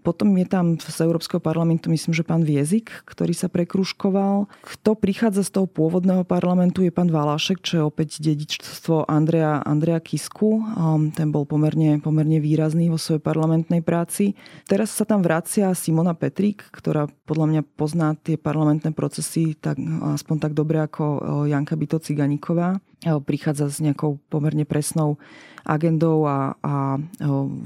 [0.00, 4.48] Potom je tam z Európskeho parlamentu, myslím, že pán Viezik, ktorý sa prekruškoval.
[4.64, 10.00] Kto prichádza z toho pôvodného parlamentu je pán Valašek, čo je opäť dedičstvo Andrea, Andrea
[10.00, 10.64] Kisku.
[11.12, 14.32] Ten bol pomerne, pomerne výrazný vo svojej parlamentnej práci.
[14.64, 19.76] Teraz sa tam vracia Simona Petrík, ktorá podľa mňa pozná tie parlamentné procesy tak,
[20.16, 21.04] aspoň tak dobre ako
[21.48, 22.80] Janka Bito Ciganíková.
[23.02, 25.18] Prichádza s nejakou pomerne presnou
[25.66, 27.02] agendou a, a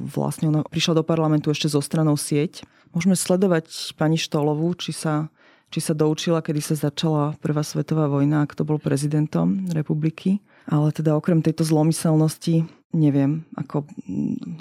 [0.09, 2.65] vlastne ona prišla do parlamentu ešte zo stranou sieť.
[2.97, 5.29] Môžeme sledovať pani Štolovú, či sa,
[5.69, 10.41] či sa doučila, kedy sa začala Prvá svetová vojna, ak to bol prezidentom republiky.
[10.67, 13.85] Ale teda okrem tejto zlomyselnosti neviem, ako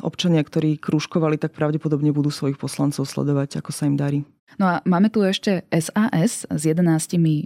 [0.04, 4.28] občania, ktorí krúžkovali, tak pravdepodobne budú svojich poslancov sledovať, ako sa im darí.
[4.60, 6.86] No a máme tu ešte SAS s 11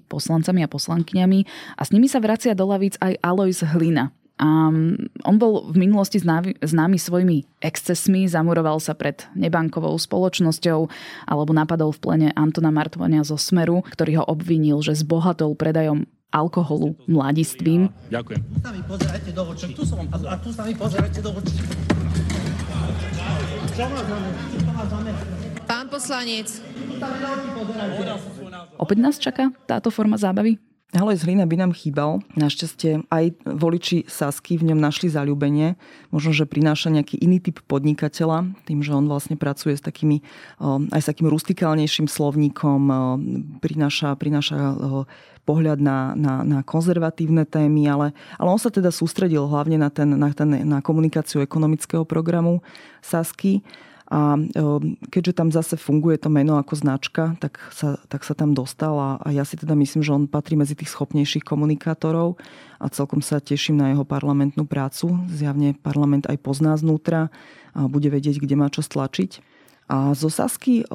[0.10, 1.40] poslancami a poslankyňami
[1.78, 4.14] a s nimi sa vracia do lavíc aj Alois Hlina.
[4.40, 4.72] A
[5.28, 10.80] on bol v minulosti známy, známy svojimi excesmi, zamuroval sa pred nebankovou spoločnosťou
[11.28, 16.96] alebo napadol v plene Antona Martovania zo Smeru, ktorý ho obvinil, že zbohatol predajom alkoholu
[17.10, 17.90] mladistvím.
[18.10, 18.42] Ďakujem.
[20.30, 21.58] A tu sa mi pozerajte do očí.
[25.66, 26.48] Pán poslanec.
[28.76, 30.69] Opäť nás čaká táto forma zábavy?
[30.90, 32.26] Haloj z Hlina by nám chýbal.
[32.34, 35.78] Našťastie aj voliči Sasky v ňom našli zalúbenie.
[36.10, 40.26] Možno, že prináša nejaký iný typ podnikateľa, tým, že on vlastne pracuje s takými,
[40.90, 42.90] aj s takým rustikálnejším slovníkom,
[43.62, 44.58] prináša, prináša
[45.46, 50.10] pohľad na, na, na konzervatívne témy, ale, ale on sa teda sústredil hlavne na, ten,
[50.10, 52.66] na, ten, na komunikáciu ekonomického programu
[53.06, 53.62] Sasky.
[54.10, 54.42] A
[55.14, 59.22] keďže tam zase funguje to meno ako značka, tak sa, tak sa tam dostal a,
[59.30, 62.42] ja si teda myslím, že on patrí medzi tých schopnejších komunikátorov
[62.82, 65.14] a celkom sa teším na jeho parlamentnú prácu.
[65.30, 67.30] Zjavne parlament aj pozná znútra
[67.78, 69.46] a bude vedieť, kde má čo stlačiť.
[69.94, 70.90] A zo Sasky,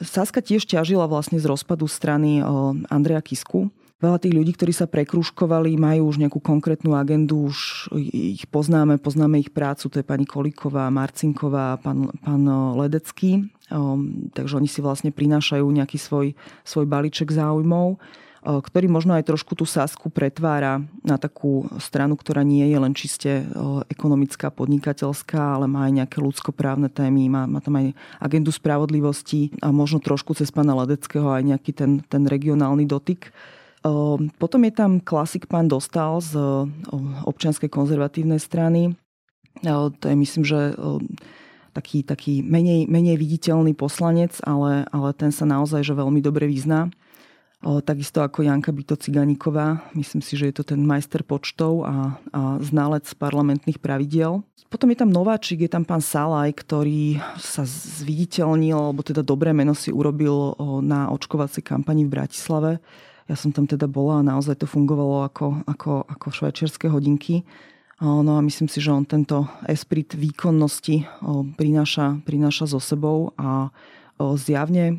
[0.00, 2.44] Saska tiež ťažila vlastne z rozpadu strany
[2.92, 8.48] Andreja Kisku, Veľa tých ľudí, ktorí sa prekrúžkovali, majú už nejakú konkrétnu agendu, už ich
[8.48, 12.42] poznáme, poznáme ich prácu, to je pani Kolíková, Marcinková, pán, pán
[12.80, 13.52] Ledecký.
[13.68, 16.32] Um, takže oni si vlastne prinášajú nejaký svoj,
[16.64, 18.00] svoj balíček záujmov,
[18.40, 23.44] ktorý možno aj trošku tú Sasku pretvára na takú stranu, ktorá nie je len čiste
[23.92, 29.68] ekonomická, podnikateľská, ale má aj nejaké ľudskoprávne témy, má, má tam aj agendu spravodlivosti a
[29.68, 33.28] možno trošku cez pána Ledeckého aj nejaký ten, ten regionálny dotyk.
[33.80, 36.36] Ehm, potom je tam klasik pán Dostal z
[37.24, 38.92] občianskej konzervatívnej strany.
[39.64, 41.08] Ehm, to je myslím, že ehm,
[41.72, 46.92] taký, taký menej, menej viditeľný poslanec, ale, ale ten sa naozaj že veľmi dobre vyzná.
[47.60, 49.92] Takisto ako Janka Byto Ciganíková.
[49.92, 54.40] Myslím si, že je to ten majster počtov a, a znalec parlamentných pravidiel.
[54.72, 59.76] Potom je tam nováčik, je tam pán Salaj, ktorý sa zviditeľnil, alebo teda dobré meno
[59.76, 62.80] si urobil na očkovacej kampani v Bratislave
[63.30, 67.46] ja som tam teda bola a naozaj to fungovalo ako, ako, ako švajčiarske hodinky.
[68.02, 71.06] No a myslím si, že on tento esprit výkonnosti
[71.54, 73.70] prináša, prináša so sebou a
[74.18, 74.98] zjavne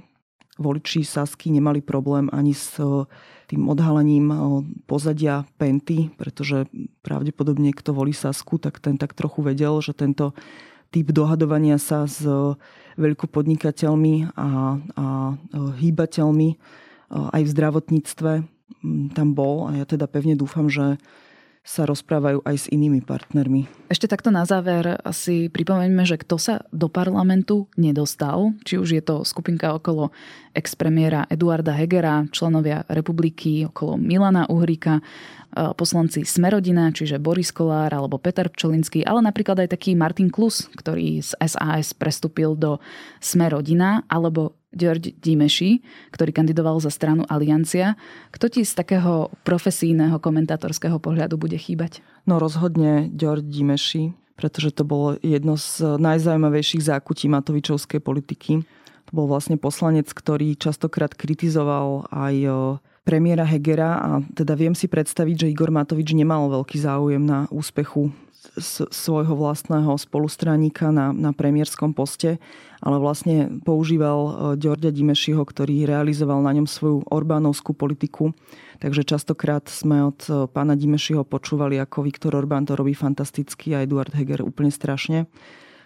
[0.55, 2.79] voliči Sasky nemali problém ani s
[3.51, 4.31] tým odhalením
[4.87, 6.71] pozadia Penty, pretože
[7.03, 10.31] pravdepodobne kto volí Sasku, tak ten tak trochu vedel, že tento
[10.93, 12.23] typ dohadovania sa s
[12.95, 14.47] veľkopodnikateľmi a,
[14.95, 15.05] a
[15.83, 16.49] hýbateľmi
[17.11, 18.31] aj v zdravotníctve
[19.11, 20.95] tam bol a ja teda pevne dúfam, že
[21.61, 23.69] sa rozprávajú aj s inými partnermi.
[23.85, 29.03] Ešte takto na záver si pripomeňme, že kto sa do parlamentu nedostal, či už je
[29.05, 30.09] to skupinka okolo
[30.57, 35.05] expremiéra Eduarda Hegera, členovia republiky okolo Milana Uhrika,
[35.77, 41.21] poslanci Smerodina, čiže Boris Kolár alebo Peter Pčolinský, ale napríklad aj taký Martin Klus, ktorý
[41.21, 42.81] z SAS prestúpil do
[43.21, 45.83] Smerodina, alebo George Dimeši,
[46.15, 47.99] ktorý kandidoval za stranu Aliancia.
[48.31, 51.99] Kto ti z takého profesijného komentátorského pohľadu bude chýbať?
[52.23, 58.63] No rozhodne George Dimeši, pretože to bolo jedno z najzaujímavejších zákutí Matovičovskej politiky.
[59.07, 62.35] To bol vlastne poslanec, ktorý častokrát kritizoval aj
[63.01, 68.13] premiéra Hegera a teda viem si predstaviť, že Igor Matovič nemal veľký záujem na úspechu
[68.89, 72.41] svojho vlastného spolustraníka na, na premiérskom poste,
[72.81, 78.33] ale vlastne používal Ďorďa e, Dimešiho, ktorý realizoval na ňom svoju Orbánovskú politiku.
[78.81, 83.85] Takže častokrát sme od e, pána Dimešiho počúvali, ako Viktor Orbán to robí fantasticky a
[83.85, 85.29] Eduard Heger úplne strašne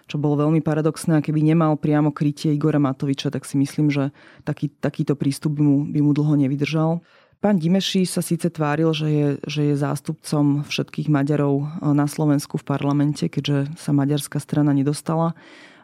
[0.06, 1.18] čo bolo veľmi paradoxné.
[1.18, 4.14] A keby nemal priamo krytie Igora Matoviča, tak si myslím, že
[4.46, 7.02] taký, takýto prístup by mu, by mu dlho nevydržal.
[7.46, 12.66] Pán Dimeši sa síce tváril, že je, že je zástupcom všetkých Maďarov na Slovensku v
[12.66, 15.38] parlamente, keďže sa maďarská strana nedostala.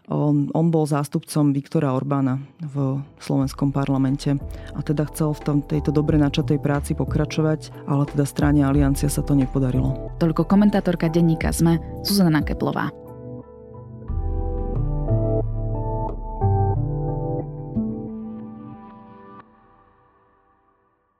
[0.10, 4.42] On, on bol zástupcom Viktora Orbána v slovenskom parlamente
[4.74, 9.22] a teda chcel v tom, tejto dobre načatej práci pokračovať, ale teda strane Aliancia sa
[9.22, 10.18] to nepodarilo.
[10.18, 12.90] Toľko komentátorka denníka ZME Zuzana Keplová.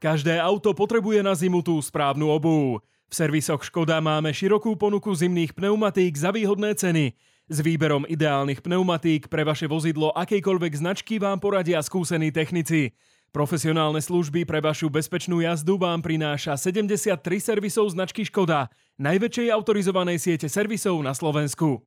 [0.02, 2.82] Každé auto potrebuje na zimu tú správnu obu.
[3.06, 7.14] V servisoch Škoda máme širokú ponuku zimných pneumatík za výhodné ceny.
[7.46, 12.98] S výberom ideálnych pneumatík pre vaše vozidlo akejkoľvek značky vám poradia skúsení technici.
[13.30, 20.50] Profesionálne služby pre vašu bezpečnú jazdu vám prináša 73 servisov značky Škoda, najväčšej autorizovanej siete
[20.50, 21.86] servisov na Slovensku.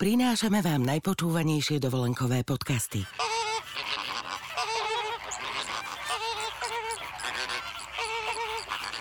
[0.00, 3.04] Prinášame vám najpočúvanejšie dovolenkové podcasty.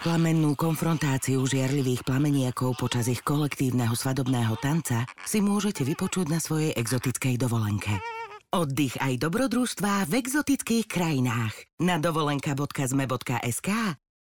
[0.02, 7.38] Plamennú konfrontáciu žiarlivých plameniakov počas ich kolektívneho svadobného tanca si môžete vypočuť na svojej exotickej
[7.38, 8.02] dovolenke.
[8.50, 11.54] Oddych aj dobrodružstvá v exotických krajinách.
[11.86, 13.70] Na dovolenka.zme.sk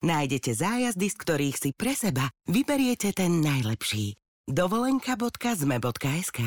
[0.04, 4.20] nájdete zájazdy, z ktorých si pre seba vyberiete ten najlepší.
[4.52, 6.40] dovolenka.zme.sk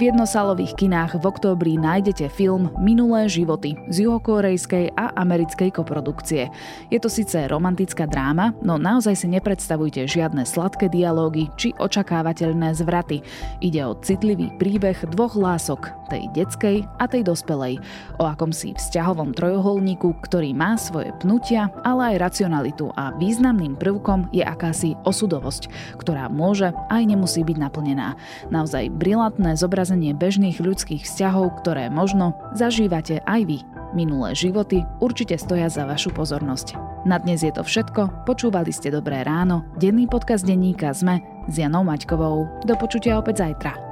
[0.00, 6.48] V jednosalových kinách v októbri nájdete film Minulé životy z juhokorejskej a americkej koprodukcie.
[6.88, 13.20] Je to síce romantická dráma, no naozaj si nepredstavujte žiadne sladké dialógy či očakávateľné zvraty.
[13.60, 17.84] Ide o citlivý príbeh dvoch lások, tej detskej a tej dospelej,
[18.16, 24.48] o akomsi vzťahovom trojuholníku, ktorý má svoje pnutia, ale aj racionalitu a významným prvkom je
[24.48, 25.68] akási osudovosť,
[26.00, 28.16] ktorá môže aj nemusí byť naplnená.
[28.48, 33.58] Naozaj brilantné zobrazenie zobrazenie bežných ľudských vzťahov, ktoré možno zažívate aj vy.
[33.90, 36.78] Minulé životy určite stoja za vašu pozornosť.
[37.02, 41.18] Na dnes je to všetko, počúvali ste Dobré ráno, denný podcast denníka ZME
[41.50, 42.62] s Janou Maťkovou.
[42.62, 43.89] Do počutia opäť zajtra.